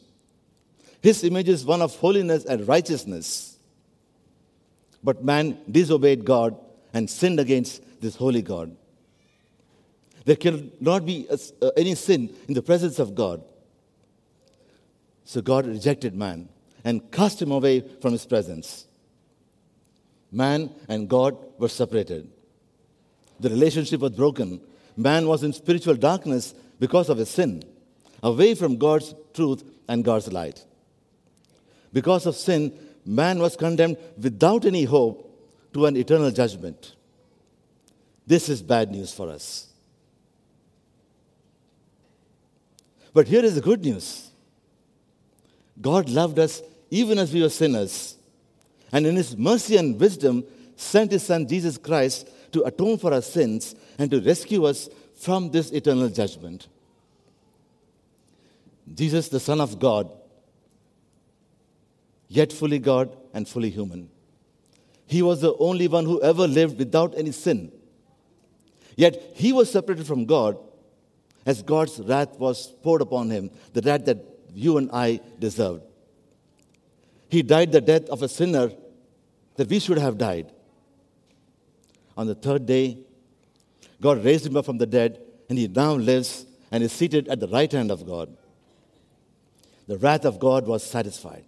His 1.03 1.23
image 1.23 1.49
is 1.49 1.65
one 1.65 1.83
of 1.83 1.95
holiness 1.97 2.45
and 2.45 2.67
righteousness. 2.67 3.59
But 5.03 5.23
man 5.23 5.59
disobeyed 5.71 6.25
God 6.25 6.57
and 6.95 7.11
sinned 7.11 7.39
against 7.39 7.83
this 8.01 8.17
holy 8.17 8.41
God. 8.41 8.75
There 10.25 10.37
cannot 10.37 11.05
be 11.05 11.29
uh, 11.29 11.71
any 11.77 11.95
sin 11.95 12.35
in 12.49 12.55
the 12.55 12.63
presence 12.63 12.99
of 12.99 13.15
God. 13.15 13.43
So 15.25 15.41
God 15.41 15.67
rejected 15.67 16.15
man 16.15 16.49
and 16.85 17.11
cast 17.11 17.41
him 17.41 17.51
away 17.51 17.81
from 18.01 18.13
his 18.13 18.27
presence. 18.27 18.87
Man 20.31 20.71
and 20.89 21.09
God 21.09 21.37
were 21.59 21.69
separated. 21.69 22.31
The 23.41 23.51
relationship 23.51 24.01
was 24.01 24.13
broken. 24.13 24.61
Man 24.97 25.27
was 25.27 25.43
in 25.43 25.53
spiritual 25.53 25.95
darkness 25.95 26.55
because 26.79 27.09
of 27.09 27.19
his 27.19 27.31
sin, 27.31 27.63
away 28.23 28.55
from 28.55 28.77
God's 28.77 29.15
truth 29.33 29.65
and 29.89 30.05
God's 30.05 30.33
light. 30.33 30.65
Because 31.93 32.27
of 32.27 32.37
sin, 32.37 32.77
man 33.05 33.39
was 33.39 33.57
condemned 33.57 33.97
without 34.21 34.65
any 34.65 34.85
hope 34.85 35.31
to 35.73 35.87
an 35.87 35.97
eternal 35.97 36.31
judgment. 36.31 36.95
This 38.27 38.49
is 38.49 38.63
bad 38.63 38.91
news 38.91 39.13
for 39.13 39.31
us. 39.31 39.69
But 43.13 43.29
here 43.29 43.45
is 43.45 43.55
the 43.55 43.61
good 43.61 43.85
news 43.85 44.31
God 45.81 46.09
loved 46.09 46.39
us 46.39 46.63
even 46.91 47.19
as 47.19 47.33
we 47.33 47.43
were 47.43 47.49
sinners, 47.49 48.17
and 48.93 49.07
in 49.07 49.17
His 49.17 49.37
mercy 49.37 49.77
and 49.77 49.99
wisdom, 49.99 50.45
sent 50.77 51.13
His 51.13 51.25
Son 51.25 51.47
Jesus 51.47 51.77
Christ 51.77 52.29
to 52.53 52.63
atone 52.63 52.99
for 52.99 53.13
our 53.13 53.23
sins 53.23 53.75
and 53.99 54.11
to 54.11 54.21
rescue 54.21 54.65
us 54.65 54.89
from 55.17 55.51
this 55.51 55.71
eternal 55.71 56.09
judgment. 56.09 56.69
Jesus, 58.93 59.29
the 59.29 59.41
Son 59.41 59.61
of 59.61 59.79
God, 59.79 60.11
yet 62.29 62.53
fully 62.53 62.79
God 62.79 63.17
and 63.33 63.49
fully 63.49 63.71
human. 63.71 64.11
He 65.07 65.23
was 65.23 65.41
the 65.41 65.55
only 65.57 65.89
one 65.89 66.05
who 66.05 66.23
ever 66.23 66.47
lived 66.47 66.79
without 66.79 67.15
any 67.17 67.33
sin. 67.33 67.73
Yet 68.97 69.33
he 69.35 69.53
was 69.53 69.71
separated 69.71 70.07
from 70.07 70.25
God 70.27 70.59
as 71.47 71.63
God's 71.63 71.99
wrath 72.01 72.39
was 72.39 72.69
poured 72.83 73.03
upon 73.03 73.31
him, 73.31 73.51
the 73.73 73.83
wrath 73.83 74.05
that 74.07 74.34
you 74.55 74.79
and 74.79 74.91
I 74.93 75.21
deserved. 75.39 75.83
He 77.29 77.43
died 77.43 77.73
the 77.73 77.81
death 77.81 78.09
of 78.09 78.23
a 78.23 78.29
sinner 78.29 78.71
that 79.57 79.69
we 79.69 79.79
should 79.79 79.99
have 79.99 80.19
died. 80.19 80.53
On 82.17 82.27
the 82.27 82.35
third 82.35 82.67
day, 82.67 82.99
God 84.01 84.25
raised 84.25 84.47
him 84.47 84.57
up 84.57 84.65
from 84.65 84.79
the 84.79 84.87
dead, 84.87 85.21
and 85.49 85.59
he 85.59 85.67
now 85.67 85.95
lives 85.95 86.47
and 86.71 86.83
is 86.83 86.93
seated 86.93 87.29
at 87.29 87.41
the 87.41 87.49
right 87.49 87.71
hand 87.71 87.91
of 87.91 88.07
God. 88.07 88.37
The 89.87 89.99
wrath 89.99 90.25
of 90.25 90.39
God 90.39 90.67
was 90.67 90.83
satisfied. 90.83 91.45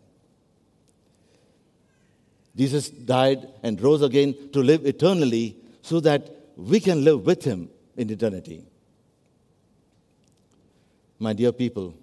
Jesus 2.57 2.89
died 2.89 3.47
and 3.63 3.81
rose 3.81 4.03
again 4.03 4.35
to 4.53 4.63
live 4.63 4.87
eternally 4.87 5.57
so 5.83 6.01
that 6.01 6.31
we 6.57 6.81
can 6.81 7.05
live 7.05 7.27
with 7.27 7.45
him 7.45 7.69
in 7.97 8.11
eternity. 8.11 8.65
My 11.19 11.33
dear 11.33 11.53
people, 11.53 11.95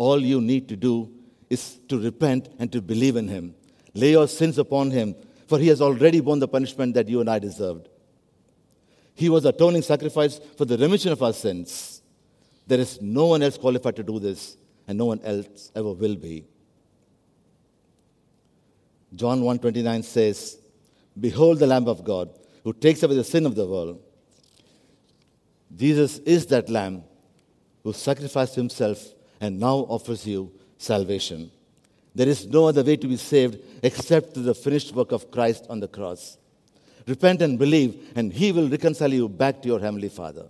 all 0.00 0.18
you 0.18 0.40
need 0.40 0.66
to 0.66 0.76
do 0.76 1.12
is 1.50 1.78
to 1.88 2.00
repent 2.00 2.48
and 2.58 2.72
to 2.72 2.80
believe 2.80 3.16
in 3.16 3.28
Him. 3.28 3.54
Lay 3.92 4.12
your 4.12 4.26
sins 4.26 4.56
upon 4.56 4.90
Him, 4.90 5.14
for 5.46 5.58
He 5.58 5.68
has 5.68 5.82
already 5.82 6.20
borne 6.20 6.38
the 6.38 6.48
punishment 6.48 6.94
that 6.94 7.06
you 7.06 7.20
and 7.20 7.28
I 7.28 7.38
deserved. 7.38 7.90
He 9.14 9.28
was 9.28 9.44
atoning 9.44 9.82
sacrifice 9.82 10.40
for 10.56 10.64
the 10.64 10.78
remission 10.78 11.12
of 11.12 11.22
our 11.22 11.34
sins. 11.34 12.00
There 12.66 12.80
is 12.80 13.02
no 13.02 13.26
one 13.26 13.42
else 13.42 13.58
qualified 13.58 13.96
to 13.96 14.02
do 14.02 14.18
this, 14.18 14.56
and 14.88 14.96
no 14.96 15.04
one 15.04 15.20
else 15.22 15.70
ever 15.74 15.92
will 15.92 16.16
be. 16.16 16.46
John 19.14 19.42
1:29 19.42 20.02
says, 20.02 20.56
"Behold 21.28 21.58
the 21.58 21.66
lamb 21.66 21.88
of 21.88 22.04
God 22.04 22.30
who 22.64 22.72
takes 22.72 23.02
away 23.02 23.16
the 23.16 23.30
sin 23.34 23.44
of 23.44 23.54
the 23.54 23.66
world." 23.66 23.98
Jesus 25.76 26.20
is 26.20 26.46
that 26.46 26.70
lamb 26.70 27.02
who 27.82 27.92
sacrificed 27.92 28.54
himself 28.54 29.14
and 29.40 29.58
now 29.58 29.86
offers 29.88 30.26
you 30.26 30.52
salvation. 30.78 31.50
There 32.14 32.28
is 32.28 32.46
no 32.46 32.66
other 32.66 32.82
way 32.82 32.96
to 32.96 33.06
be 33.06 33.16
saved 33.16 33.58
except 33.82 34.34
through 34.34 34.42
the 34.44 34.54
finished 34.54 34.94
work 34.94 35.12
of 35.12 35.30
Christ 35.30 35.66
on 35.70 35.80
the 35.80 35.88
cross. 35.88 36.36
Repent 37.06 37.40
and 37.42 37.58
believe, 37.58 38.12
and 38.14 38.32
he 38.32 38.52
will 38.52 38.68
reconcile 38.68 39.12
you 39.12 39.28
back 39.28 39.62
to 39.62 39.68
your 39.68 39.80
heavenly 39.80 40.08
Father. 40.08 40.48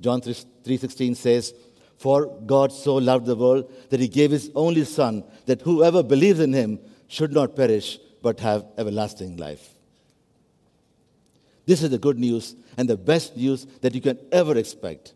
John 0.00 0.20
3:16 0.20 1.14
says, 1.14 1.52
"For 1.98 2.26
God 2.46 2.72
so 2.72 2.96
loved 2.96 3.26
the 3.26 3.36
world 3.36 3.70
that 3.90 4.00
he 4.00 4.08
gave 4.08 4.30
his 4.30 4.50
only 4.54 4.84
son 4.84 5.24
that 5.46 5.62
whoever 5.62 6.02
believes 6.02 6.40
in 6.40 6.52
him 6.52 6.78
should 7.06 7.32
not 7.32 7.54
perish 7.56 7.98
but 8.22 8.40
have 8.40 8.66
everlasting 8.78 9.36
life." 9.36 9.74
This 11.66 11.82
is 11.82 11.90
the 11.90 11.98
good 11.98 12.18
news 12.18 12.54
and 12.76 12.88
the 12.88 12.96
best 12.96 13.36
news 13.36 13.66
that 13.80 13.94
you 13.94 14.00
can 14.00 14.18
ever 14.30 14.56
expect. 14.56 15.14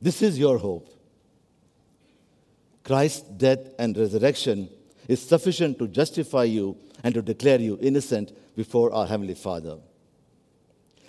This 0.00 0.22
is 0.22 0.38
your 0.38 0.58
hope. 0.58 0.88
Christ's 2.86 3.22
death 3.22 3.58
and 3.80 3.98
resurrection 3.98 4.68
is 5.08 5.20
sufficient 5.20 5.76
to 5.80 5.88
justify 5.88 6.44
you 6.44 6.76
and 7.02 7.12
to 7.16 7.20
declare 7.20 7.60
you 7.60 7.76
innocent 7.82 8.32
before 8.54 8.92
our 8.92 9.04
Heavenly 9.08 9.34
Father. 9.34 9.78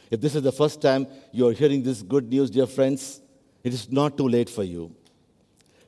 If 0.10 0.20
this 0.20 0.34
is 0.34 0.42
the 0.42 0.52
first 0.52 0.82
time 0.82 1.06
you 1.32 1.48
are 1.48 1.54
hearing 1.54 1.84
this 1.84 2.02
good 2.02 2.30
news, 2.30 2.50
dear 2.50 2.66
friends, 2.66 3.22
it 3.64 3.76
is 3.76 3.92
not 3.92 4.18
too 4.18 4.28
late 4.28 4.50
for 4.50 4.64
you. 4.64 4.96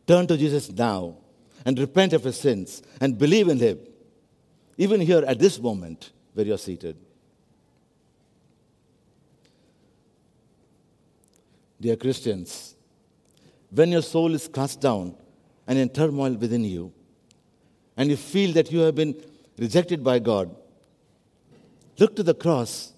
Turn 0.05 0.27
to 0.27 0.37
Jesus 0.37 0.69
now 0.71 1.17
and 1.65 1.79
repent 1.79 2.13
of 2.13 2.23
your 2.23 2.33
sins 2.33 2.83
and 3.01 3.17
believe 3.17 3.49
in 3.49 3.57
Him, 3.57 3.79
even 4.77 5.01
here 5.01 5.23
at 5.25 5.39
this 5.39 5.59
moment 5.59 6.11
where 6.35 6.45
you're 6.45 6.59
seated. 6.59 6.97
Dear 11.81 11.95
Christians, 11.95 12.75
when 13.71 13.91
your 13.91 14.03
soul 14.03 14.35
is 14.35 14.47
cast 14.47 14.81
down 14.81 15.15
and 15.69 15.77
in 15.77 15.87
turmoil 15.87 16.33
within 16.33 16.63
you, 16.63 16.91
and 17.95 18.09
you 18.09 18.17
feel 18.17 18.51
that 18.53 18.71
you 18.71 18.79
have 18.79 18.95
been 18.95 19.15
rejected 19.59 20.03
by 20.03 20.17
God, 20.17 20.53
look 21.99 22.15
to 22.15 22.23
the 22.23 22.33
cross 22.33 22.91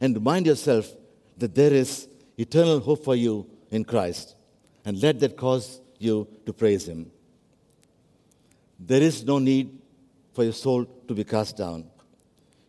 and 0.00 0.14
remind 0.14 0.46
yourself 0.46 0.90
that 1.36 1.54
there 1.54 1.72
is 1.72 2.08
eternal 2.38 2.80
hope 2.80 3.04
for 3.04 3.14
you 3.14 3.46
in 3.70 3.84
Christ, 3.84 4.36
and 4.86 5.02
let 5.02 5.20
that 5.20 5.36
cause 5.36 5.82
you 5.98 6.26
to 6.46 6.52
praise 6.54 6.88
Him. 6.88 7.10
There 8.80 9.02
is 9.02 9.22
no 9.22 9.38
need 9.38 9.78
for 10.32 10.44
your 10.44 10.54
soul 10.54 10.86
to 11.08 11.14
be 11.14 11.24
cast 11.24 11.58
down. 11.58 11.84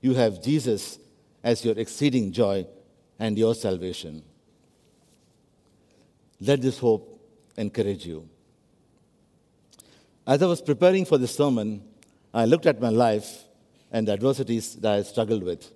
You 0.02 0.16
have 0.16 0.44
Jesus 0.44 1.00
as 1.42 1.64
your 1.64 1.80
exceeding 1.80 2.34
joy 2.34 2.68
and 3.18 3.38
your 3.38 3.56
salvation. 3.56 4.22
Let 6.42 6.62
this 6.62 6.78
hope 6.78 7.22
encourage 7.56 8.06
you. 8.06 8.28
As 10.26 10.42
I 10.42 10.46
was 10.46 10.62
preparing 10.62 11.06
for 11.06 11.18
this 11.18 11.36
sermon, 11.36 11.84
I 12.34 12.46
looked 12.46 12.66
at 12.66 12.80
my 12.80 12.90
life 12.90 13.44
and 13.92 14.08
the 14.08 14.14
adversities 14.14 14.76
that 14.76 14.94
I 14.94 15.02
struggled 15.04 15.44
with. 15.44 15.72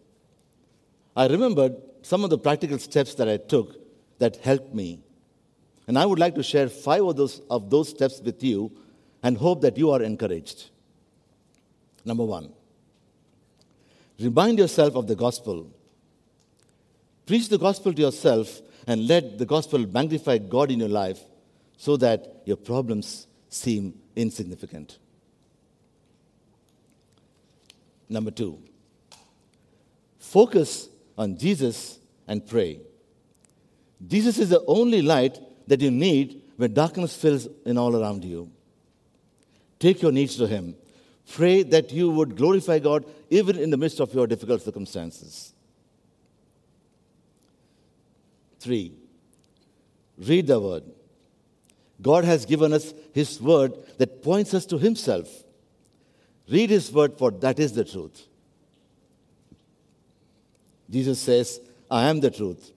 I 1.16 1.28
remembered 1.28 1.76
some 2.02 2.24
of 2.24 2.30
the 2.30 2.38
practical 2.38 2.78
steps 2.80 3.16
that 3.16 3.30
I 3.30 3.38
took 3.38 3.76
that 4.20 4.38
helped 4.38 4.74
me. 4.74 5.00
And 5.88 5.98
I 5.98 6.06
would 6.06 6.20
like 6.20 6.36
to 6.36 6.44
share 6.44 6.70
five 6.70 7.04
of 7.04 7.16
those, 7.16 7.42
of 7.50 7.70
those 7.70 7.90
steps 7.90 8.22
with 8.24 8.44
you 8.44 8.72
and 9.22 9.38
hope 9.38 9.62
that 9.62 9.78
you 9.78 9.92
are 9.92 10.02
encouraged. 10.02 10.70
Number 12.06 12.24
one, 12.24 12.52
remind 14.20 14.60
yourself 14.60 14.96
of 14.96 15.08
the 15.08 15.16
gospel. 15.16 15.72
Preach 17.26 17.50
the 17.50 17.58
gospel 17.58 17.94
to 17.94 18.02
yourself 18.02 18.62
and 18.86 19.08
let 19.08 19.38
the 19.38 19.46
gospel 19.46 19.80
magnify 19.88 20.38
God 20.38 20.72
in 20.72 20.80
your 20.80 20.90
life 20.90 21.20
so 21.78 21.96
that 21.98 22.42
your 22.46 22.58
problems 22.58 23.28
seem 23.50 23.94
insignificant. 24.16 24.98
Number 28.10 28.32
two, 28.32 28.60
focus 30.20 30.90
on 31.18 31.38
Jesus 31.38 32.00
and 32.28 32.46
pray. 32.46 32.80
Jesus 34.06 34.38
is 34.38 34.50
the 34.50 34.64
only 34.68 35.02
light 35.02 35.40
that 35.68 35.82
you 35.82 35.92
need 35.92 36.42
when 36.58 36.74
darkness 36.74 37.16
fills 37.16 37.48
in 37.66 37.78
all 37.78 37.96
around 37.96 38.24
you. 38.24 38.52
Take 39.80 40.02
your 40.02 40.12
needs 40.12 40.36
to 40.38 40.48
Him. 40.48 40.76
Pray 41.32 41.64
that 41.64 41.92
you 41.92 42.10
would 42.10 42.36
glorify 42.36 42.80
God 42.80 43.06
even 43.30 43.58
in 43.58 43.70
the 43.70 43.78
midst 43.78 44.00
of 44.00 44.14
your 44.14 44.28
difficult 44.28 44.62
circumstances. 44.62 45.54
Three, 48.60 48.94
read 50.18 50.48
the 50.48 50.60
Word. 50.60 50.84
God 52.04 52.26
has 52.26 52.46
given 52.46 52.74
us 52.74 52.94
His 53.14 53.42
word 53.42 53.74
that 53.98 54.22
points 54.22 54.54
us 54.54 54.66
to 54.68 54.78
Himself. 54.78 55.28
Read 56.50 56.70
His 56.70 56.92
word, 56.92 57.18
for 57.18 57.32
that 57.32 57.60
is 57.60 57.74
the 57.74 57.86
truth. 57.86 58.28
Jesus 60.90 61.20
says, 61.20 61.60
I 61.90 62.10
am 62.10 62.20
the 62.20 62.30
truth. 62.30 62.72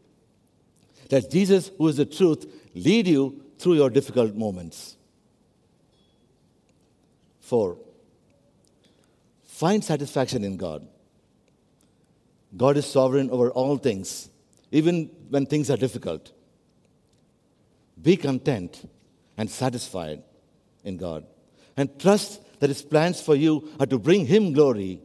Let 1.11 1.31
Jesus, 1.31 1.71
who 1.77 1.89
is 1.89 1.97
the 1.97 2.07
truth, 2.07 2.47
lead 2.75 3.09
you 3.09 3.43
through 3.59 3.75
your 3.75 3.91
difficult 3.91 4.35
moments. 4.35 4.97
Four, 7.41 7.79
find 9.45 9.83
satisfaction 9.83 10.45
in 10.45 10.57
God. 10.57 10.87
God 12.57 12.77
is 12.77 12.87
sovereign 12.87 13.31
over 13.31 13.51
all 13.51 13.77
things, 13.77 14.31
even 14.71 15.11
when 15.31 15.47
things 15.47 15.69
are 15.71 15.77
difficult. 15.77 16.33
Be 18.01 18.17
content 18.17 18.89
and 19.37 19.51
satisfied 19.51 20.23
in 20.85 20.97
God. 20.97 21.27
And 21.77 21.99
trust 22.01 22.41
that 22.61 22.71
His 22.71 22.83
plans 22.83 23.21
for 23.21 23.35
you 23.35 23.69
are 23.79 23.87
to 23.87 23.99
bring 23.99 24.27
Him 24.27 24.53
glory 24.53 25.01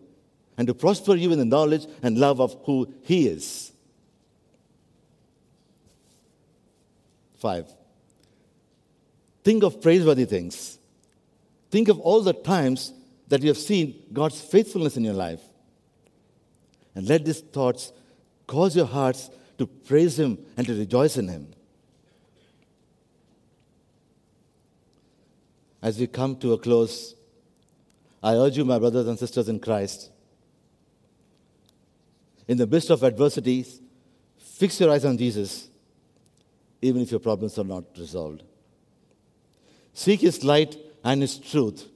and 0.57 0.67
to 0.67 0.73
prosper 0.73 1.15
you 1.15 1.31
in 1.31 1.39
the 1.39 1.45
knowledge 1.45 1.85
and 2.01 2.17
love 2.17 2.39
of 2.39 2.55
who 2.65 2.93
He 3.01 3.27
is. 3.27 3.71
Five, 7.35 7.65
think 9.43 9.63
of 9.63 9.81
praiseworthy 9.81 10.25
things. 10.25 10.77
Think 11.71 11.87
of 11.87 11.99
all 11.99 12.21
the 12.21 12.33
times 12.33 12.93
that 13.29 13.41
you 13.41 13.47
have 13.47 13.57
seen 13.57 14.03
God's 14.13 14.39
faithfulness 14.39 14.97
in 14.97 15.03
your 15.03 15.13
life. 15.13 15.41
And 16.93 17.07
let 17.07 17.25
these 17.25 17.39
thoughts 17.39 17.93
cause 18.45 18.75
your 18.75 18.85
hearts 18.85 19.29
to 19.57 19.65
praise 19.65 20.19
Him 20.19 20.37
and 20.57 20.67
to 20.67 20.77
rejoice 20.77 21.17
in 21.17 21.29
Him. 21.29 21.47
As 25.81 25.99
we 25.99 26.07
come 26.07 26.35
to 26.37 26.53
a 26.53 26.57
close, 26.57 27.15
I 28.21 28.35
urge 28.35 28.57
you, 28.57 28.65
my 28.65 28.77
brothers 28.77 29.07
and 29.07 29.17
sisters 29.17 29.49
in 29.49 29.59
Christ, 29.59 30.11
in 32.47 32.57
the 32.57 32.67
midst 32.67 32.89
of 32.89 33.03
adversities, 33.03 33.79
fix 34.37 34.79
your 34.79 34.91
eyes 34.91 35.05
on 35.05 35.17
Jesus, 35.17 35.69
even 36.81 37.01
if 37.01 37.11
your 37.11 37.19
problems 37.19 37.57
are 37.57 37.63
not 37.63 37.85
resolved. 37.97 38.43
Seek 39.93 40.21
His 40.21 40.43
light 40.43 40.77
and 41.03 41.21
His 41.21 41.37
truth, 41.37 41.87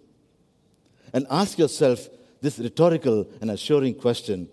and 1.13 1.28
ask 1.30 1.60
yourself 1.60 2.08
this 2.41 2.58
rhetorical 2.58 3.28
and 3.41 3.52
assuring 3.52 3.95
question 3.95 4.50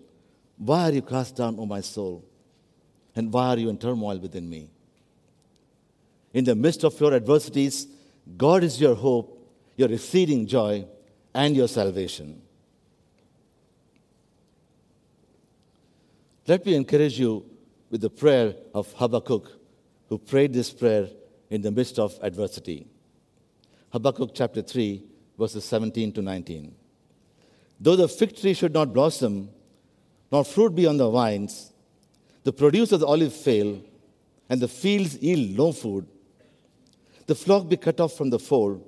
Why 0.57 0.89
are 0.89 0.91
you 0.91 1.01
cast 1.01 1.35
down, 1.35 1.57
O 1.59 1.65
my 1.65 1.81
soul? 1.81 2.23
And 3.15 3.31
why 3.31 3.49
are 3.49 3.57
you 3.57 3.69
in 3.69 3.77
turmoil 3.77 4.17
within 4.17 4.49
me? 4.49 4.69
In 6.33 6.45
the 6.45 6.55
midst 6.55 6.83
of 6.83 6.99
your 6.99 7.13
adversities, 7.13 7.87
God 8.37 8.63
is 8.63 8.79
your 8.79 8.95
hope, 8.95 9.51
your 9.75 9.91
exceeding 9.91 10.47
joy, 10.47 10.85
and 11.33 11.55
your 11.55 11.67
salvation. 11.67 12.41
Let 16.47 16.65
me 16.65 16.75
encourage 16.75 17.19
you 17.19 17.45
with 17.89 18.01
the 18.01 18.09
prayer 18.09 18.55
of 18.73 18.91
Habakkuk, 18.93 19.49
who 20.09 20.17
prayed 20.17 20.53
this 20.53 20.71
prayer 20.71 21.07
in 21.49 21.61
the 21.61 21.71
midst 21.71 21.99
of 21.99 22.17
adversity. 22.21 22.87
Habakkuk 23.91 24.31
chapter 24.33 24.61
3, 24.61 25.03
verses 25.37 25.63
17 25.65 26.11
to 26.13 26.21
19. 26.21 26.75
Though 27.79 27.95
the 27.95 28.07
fig 28.07 28.35
tree 28.35 28.53
should 28.53 28.73
not 28.73 28.93
blossom, 28.93 29.49
nor 30.31 30.43
fruit 30.43 30.75
be 30.75 30.87
on 30.87 30.97
the 30.97 31.09
vines, 31.09 31.71
the 32.43 32.53
produce 32.53 32.91
of 32.91 32.99
the 32.99 33.05
olive 33.05 33.33
fail, 33.33 33.81
and 34.49 34.59
the 34.59 34.67
fields 34.67 35.17
yield 35.17 35.57
no 35.57 35.71
food, 35.71 36.07
the 37.25 37.35
flock 37.35 37.69
be 37.69 37.77
cut 37.77 37.99
off 37.99 38.13
from 38.13 38.29
the 38.29 38.39
fold, 38.39 38.83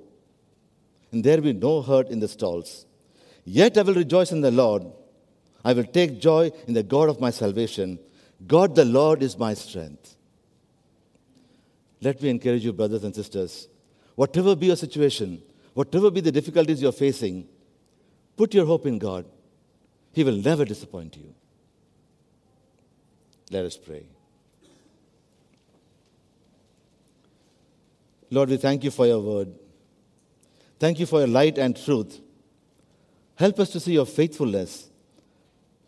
and 1.12 1.24
there 1.24 1.40
be 1.40 1.52
no 1.52 1.82
herd 1.82 2.08
in 2.08 2.20
the 2.20 2.28
stalls. 2.28 2.86
Yet 3.44 3.78
I 3.78 3.82
will 3.82 3.94
rejoice 3.94 4.32
in 4.32 4.40
the 4.40 4.50
Lord. 4.50 4.84
I 5.64 5.72
will 5.72 5.84
take 5.84 6.20
joy 6.20 6.50
in 6.66 6.74
the 6.74 6.82
God 6.82 7.08
of 7.08 7.20
my 7.20 7.30
salvation. 7.30 7.98
God 8.46 8.74
the 8.74 8.84
Lord 8.84 9.22
is 9.22 9.38
my 9.38 9.54
strength. 9.54 10.16
Let 12.00 12.20
me 12.20 12.28
encourage 12.28 12.64
you, 12.64 12.72
brothers 12.72 13.04
and 13.04 13.14
sisters. 13.14 13.68
Whatever 14.14 14.54
be 14.54 14.66
your 14.66 14.76
situation, 14.76 15.42
whatever 15.74 16.10
be 16.10 16.20
the 16.20 16.32
difficulties 16.32 16.82
you're 16.82 16.92
facing, 16.92 17.48
put 18.36 18.54
your 18.54 18.66
hope 18.66 18.86
in 18.86 18.98
God. 18.98 19.24
He 20.12 20.24
will 20.24 20.36
never 20.36 20.64
disappoint 20.64 21.16
you. 21.16 21.34
Let 23.50 23.64
us 23.64 23.76
pray. 23.76 24.06
Lord, 28.30 28.48
we 28.48 28.56
thank 28.56 28.84
you 28.84 28.90
for 28.90 29.06
your 29.06 29.20
word. 29.20 29.54
Thank 30.78 31.00
you 31.00 31.06
for 31.06 31.20
your 31.20 31.28
light 31.28 31.58
and 31.58 31.76
truth. 31.76 32.20
Help 33.36 33.58
us 33.60 33.70
to 33.70 33.80
see 33.80 33.92
your 33.92 34.06
faithfulness. 34.06 34.88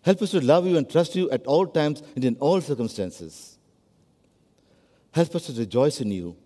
Help 0.03 0.23
us 0.23 0.31
to 0.31 0.41
love 0.41 0.67
you 0.67 0.77
and 0.77 0.89
trust 0.89 1.17
you 1.17 1.31
at 1.31 1.47
all 1.47 1.67
times 1.67 2.03
and 2.15 2.25
in 2.25 2.37
all 2.37 2.61
circumstances. 2.61 3.59
Help 5.13 5.35
us 5.35 5.47
to 5.47 5.53
rejoice 5.53 6.01
in 6.01 6.11
you 6.11 6.37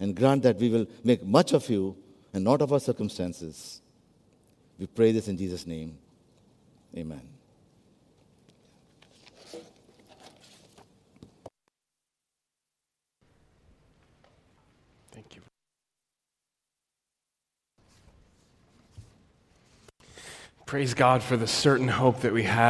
and 0.00 0.16
grant 0.16 0.42
that 0.42 0.56
we 0.56 0.68
will 0.68 0.86
make 1.04 1.24
much 1.24 1.52
of 1.52 1.68
you 1.70 1.96
and 2.32 2.42
not 2.42 2.60
of 2.60 2.72
our 2.72 2.80
circumstances. 2.80 3.80
We 4.78 4.86
pray 4.86 5.12
this 5.12 5.28
in 5.28 5.36
Jesus' 5.36 5.66
name. 5.66 5.96
Amen. 6.96 7.22
Thank 15.12 15.36
you. 15.36 15.42
Praise 20.66 20.94
God 20.94 21.22
for 21.22 21.36
the 21.36 21.46
certain 21.46 21.88
hope 21.88 22.20
that 22.20 22.32
we 22.32 22.44
have. 22.44 22.62